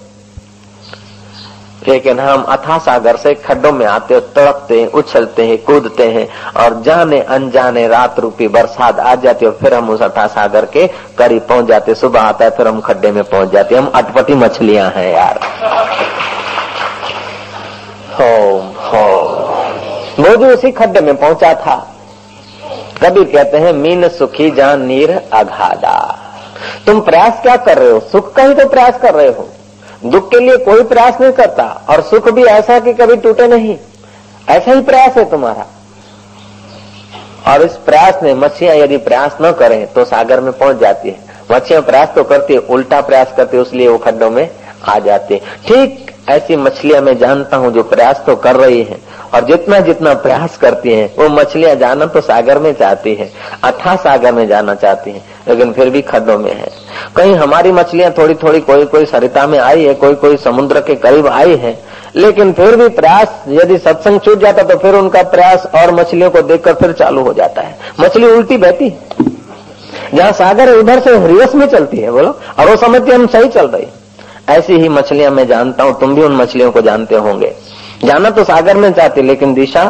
लेकिन 1.87 2.19
हम 2.19 2.43
अथा 2.43 2.77
सागर 2.77 3.15
से 3.15 3.33
खड्डों 3.35 3.71
में 3.71 3.85
आते 3.85 4.19
तड़पते 4.35 4.79
हैं, 4.81 4.87
उछलते 4.89 5.45
हैं, 5.47 5.57
कूदते 5.63 6.07
हैं 6.11 6.27
और 6.55 6.81
जाने 6.81 7.19
अनजाने 7.21 7.87
रात 7.87 8.19
रूपी 8.19 8.47
बरसात 8.47 8.99
आ 8.99 9.15
जाती 9.15 9.45
है 9.45 9.51
फिर 9.53 9.73
हम 9.73 9.89
उस 9.89 10.01
अथा 10.01 10.27
सागर 10.27 10.65
के 10.67 10.87
करीब 11.17 11.45
पहुँच 11.49 11.65
जाते 11.65 11.95
सुबह 11.95 12.21
आता 12.21 12.45
है, 12.45 12.51
फिर 12.51 12.67
हम 12.67 12.81
खड्डे 12.81 13.11
में 13.11 13.23
पहुँच 13.23 13.51
जाते 13.51 13.75
हम 13.75 13.91
अटपटी 13.95 14.33
मछलियाँ 14.35 14.91
हैं 14.95 15.11
यार। 15.13 15.39
हो 18.13 18.57
हो 18.83 19.05
वो 20.19 20.35
जो 20.35 20.53
उसी 20.53 20.71
खड्डे 20.71 21.01
में 21.01 21.15
पहुँचा 21.15 21.53
था। 21.55 21.75
कभी 23.03 23.23
कहते 23.25 23.57
हैं, 23.57 23.73
मीन 23.73 24.07
सुखी 24.09 24.49
जान 24.51 24.85
नीर 24.85 25.11
अघादा 25.11 25.97
तुम 26.85 26.99
प्रयास 27.01 27.41
क्या 27.41 27.55
कर 27.57 27.77
रहे 27.77 27.91
हो? 27.91 27.99
सुख 28.01 28.33
का 28.35 28.43
ही 28.43 28.53
तो 28.53 28.67
प्रयास 28.69 28.99
कर 29.01 29.13
रहे 29.13 29.27
हो। 29.27 29.47
दुख 30.05 30.29
के 30.31 30.39
लिए 30.39 30.57
कोई 30.65 30.83
प्रयास 30.83 31.21
नहीं 31.21 31.31
करता, 31.33 31.63
और 31.89 32.01
सुख 32.03 32.29
भी 32.31 32.43
ऐसा 32.43 32.79
कि 32.79 32.93
कभी 32.93 33.15
टूटे 33.17 33.47
नहीं। 33.47 33.77
ऐसा 34.49 34.71
ही 34.71 34.81
प्रयास 34.81 35.17
है 35.17 35.29
तुम्हारा। 35.31 35.65
और 37.47 37.61
इस 37.61 37.75
प्रयास 37.85 38.23
में 38.23 38.33
मछलियाँ 38.35 38.75
यदि 38.75 38.97
प्रयास 38.99 39.37
न 39.41 39.51
करें 39.51 39.85
तो 39.93 40.03
सागर 40.05 40.39
में 40.41 40.51
पहुँच 40.53 40.77
जाती 40.77 41.09
है। 41.09 41.23
मछलियाँ 41.51 41.81
प्रयास 41.83 42.13
तो 42.15 42.23
करती 42.23 42.53
है, 42.53 42.59
उल्टा 42.59 43.01
प्रयास 43.01 43.33
करती 43.37 43.57
है, 43.57 43.63
उसलिए 43.63 43.87
वो 43.87 43.97
खड्डों 43.97 44.29
में 44.31 44.49
आ 44.83 44.97
जाती 44.99 45.33
है। 45.33 45.39
ठीक 45.67 46.11
ऐसी 46.29 46.55
मछलियाँ 46.55 47.01
मैं 47.01 47.17
जानता 47.17 47.57
हूँ 47.57 47.71
जो 47.73 47.83
प्रयास 47.85 48.23
तो 48.25 48.35
कर 48.37 48.55
रही 48.55 48.81
है, 48.83 48.97
और 49.33 49.45
जितना 49.45 49.79
जितना 49.81 50.13
प्रयास 50.15 50.57
करती 50.57 50.93
हैं, 50.93 51.13
वो 51.15 51.29
मछलियाँ 51.31 51.75
जाना 51.75 52.05
तो 52.05 52.21
सागर 52.21 52.59
में 52.59 52.73
चाहती 52.73 53.13
है 53.15 53.31
अथा 53.63 53.95
सागर 53.97 54.33
में 54.33 54.47
जाना 54.47 54.75
चाहती 54.75 55.11
हैं। 55.11 55.23
लेकिन 55.47 55.71
फिर 55.73 55.89
भी 55.89 56.01
खड्डों 56.03 56.37
में 56.39 56.53
है। 56.53 56.69
कहीं 57.15 57.33
हमारी 57.35 57.71
मछलियाँ 57.71 58.11
थोड़ी 58.11 58.35
थोड़ी 58.35 58.59
कोई 58.61 58.85
कोई 58.87 59.05
सरिता 59.05 59.45
में 59.47 59.57
आई 59.59 59.83
है 59.83 59.93
कोई 59.95 60.15
कोई 60.15 60.37
समुद्र 60.37 60.81
के 60.81 60.95
करीब 60.97 61.27
आई 61.29 61.55
है, 61.55 61.77
लेकिन 62.15 62.53
फिर 62.53 62.75
भी 62.75 62.87
प्रयास, 62.91 63.43
यदि 63.49 63.77
सत्संग 63.79 64.19
छूट 64.19 64.39
जाता 64.39 64.63
तो 64.63 64.77
फिर 64.77 64.95
उनका 64.95 65.23
प्रयास 65.25 65.65
और 65.75 65.93
मछलियों 65.95 66.29
को 66.29 66.41
देखकर 66.43 66.73
फिर 66.75 66.91
चालू 66.93 67.21
हो 67.23 67.33
जाता 67.33 67.61
है। 67.61 67.77
मछली 67.99 68.27
उल्टी 68.27 68.57
बहती 68.57 68.93
जहाँ 70.13 70.31
सागर 70.33 70.69
है, 70.69 70.75
उधर 70.75 70.99
से 70.99 71.11
रिवर्स 71.27 71.55
में 71.55 71.67
चलती 71.67 71.97
है, 71.97 72.11
बोलो। 72.11 72.39
और 72.59 72.69
वो 72.69 72.75
समझती 72.77 73.11
हम 73.11 73.27
सही 73.27 73.49
चल 73.49 73.67
रही 73.67 73.87
ऐसी 74.49 74.73
ही 74.73 74.89
मछलियाँ 74.89 75.31
मैं 75.31 75.45
जानता 75.47 75.83
हूँ, 75.83 75.99
तुम 75.99 76.15
भी 76.15 76.21
उन 76.23 76.35
मछलियों 76.35 76.71
को 76.71 76.81
जानते 76.81 77.15
होंगे। 77.17 77.53
जाना 78.03 78.29
तो 78.29 78.43
सागर 78.43 78.77
में 78.77 78.91
चाहती 78.93 79.21
लेकिन 79.21 79.53
दिशा, 79.53 79.83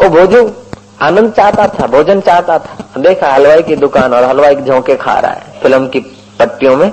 वो 0.00 0.08
भोजन, 0.10 0.50
आनंद 1.02 1.32
चाहता 1.32 1.66
था, 1.70 1.86
भोजन 1.86 2.20
चाहता 2.20 2.58
था। 2.58 2.84
देखा, 2.96 3.32
हलवाई 3.32 3.62
की 3.62 3.76
दुकान 3.76 4.14
और 4.14 4.24
हलवाई 4.24 4.56
झोंके 4.56 4.94
खा 4.96 5.18
रहा 5.18 5.30
है। 5.30 5.60
फ़िल्म 5.62 5.86
की 5.86 6.00
पट्टियों 6.38 6.76
में, 6.76 6.90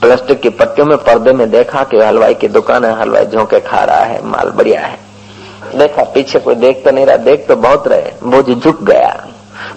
प्लास्टिक 0.00 0.40
की 0.40 0.48
पट्टियों 0.48 0.86
में, 0.86 0.96
पर्दे 0.98 1.32
में 1.32 1.50
देखा 1.50 1.82
कि 1.84 1.98
हलवाई 1.98 2.34
की 2.34 2.48
दुकान 2.48 2.84
है, 2.84 3.00
हलवाई 3.00 3.26
झोंके 3.26 3.60
खा 3.60 3.84
रहा 3.84 4.04
है, 4.04 4.24
माल 4.24 4.50
बढ़िया 4.50 4.80
है। 4.80 4.98
देखा, 5.76 6.02
पीछे 6.04 6.38
कोई 6.38 6.54
देख 6.54 6.84
तो 6.84 6.90
नहीं 6.90 7.06
रहा, 7.06 7.16
देख 7.16 7.46
तो 7.48 7.56
बहुत 7.56 7.88
रहे। 7.88 8.12
बोझ 8.24 8.64
झुक 8.64 8.82
गया। 8.82 9.26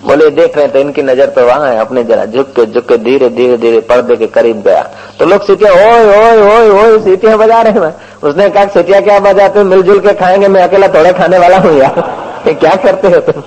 बोले, 0.06 0.30
देख 0.30 0.58
रहे 0.58 0.68
तो 0.68 0.80
इनकी 0.80 1.02
नज़र 1.02 1.26
तो 1.26 1.46
वहाँ 1.46 1.70
है, 1.70 1.78
अपने 1.78 2.04
जरा 2.04 2.26
झुक 2.26 2.48
के 2.48 2.66
झुक 2.66 2.88
के 2.88 2.98
धीरे 2.98 3.30
धीरे 3.30 3.58
धीरे 3.58 3.80
पर्दे 3.80 4.16
के 4.16 4.28
करीब 4.28 4.62
गया। 4.62 4.82
तो 5.20 5.26
लोग 5.26 5.46
सीटियाँ, 5.46 5.74
ओए 5.74 6.06
ओए 6.06 6.42
ओए 6.42 6.70
ओए, 6.70 7.00
सीटियाँ 7.00 7.38
बजा 7.38 7.62
रहे 7.62 7.86
हैं 7.86 7.94
उसने 8.24 8.50
कहा 8.50 8.66
सोचिया 8.66 9.02
क्या 9.02 9.20
बजाते 9.20 9.64
मिलजुल 9.64 10.00
के 10.00 10.14
खाएँगे, 10.14 10.48
मैं 10.48 10.64
अकेला 10.64 10.88
थोड़ा 10.88 11.12
खाने 11.12 11.38
वाला 11.38 11.58
हूँ 11.58 11.78
यार। 11.78 12.54
क्या 12.54 12.76
करते 12.76 13.08
हो 13.08 13.20
तुम? 13.20 13.42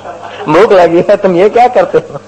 भूख 0.48 0.72
लगी 0.72 1.04
है, 1.08 1.16
तुम 1.16 1.37
ये 1.37 1.48
क्या 1.48 1.66
करते 1.68 1.98
हो? 1.98 2.20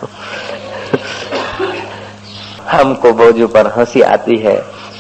हमको 2.71 3.13
बोझू 3.13 3.47
पर 3.47 3.67
हँसी 3.67 4.03
आती 4.03 4.37
है, 4.37 4.57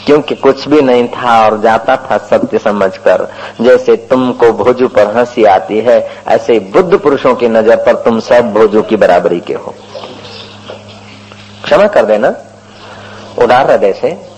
क्योंकि 0.06 0.35
कुछ 0.35 0.66
भी 0.68 0.80
नहीं 0.80 1.09
था 1.09 1.44
और 1.44 1.61
जाता 1.61 1.96
था 1.96 2.18
सत्य 2.18 2.59
समझकर। 2.59 3.26
जैसे 3.61 3.96
तुमको 4.11 4.52
भोजू 4.52 4.88
पर 4.88 5.16
हँसी 5.16 5.44
आती 5.44 5.78
है, 5.78 5.98
ऐसे 6.28 6.59
बुद्ध 6.72 6.98
पुरुषों 6.98 7.35
की 7.35 7.48
नज़र 7.48 7.76
पर 7.76 7.94
तुम 7.94 8.20
सब 8.20 8.52
भोजू 8.52 8.83
की 8.83 8.96
बराबरी 8.96 9.40
के 9.40 9.54
हो। 9.54 9.74
क्षमा 11.64 11.87
कर 11.87 12.04
देना। 12.04 12.35
उदार 13.38 13.70
हृदय 13.70 13.92
से 13.92 14.29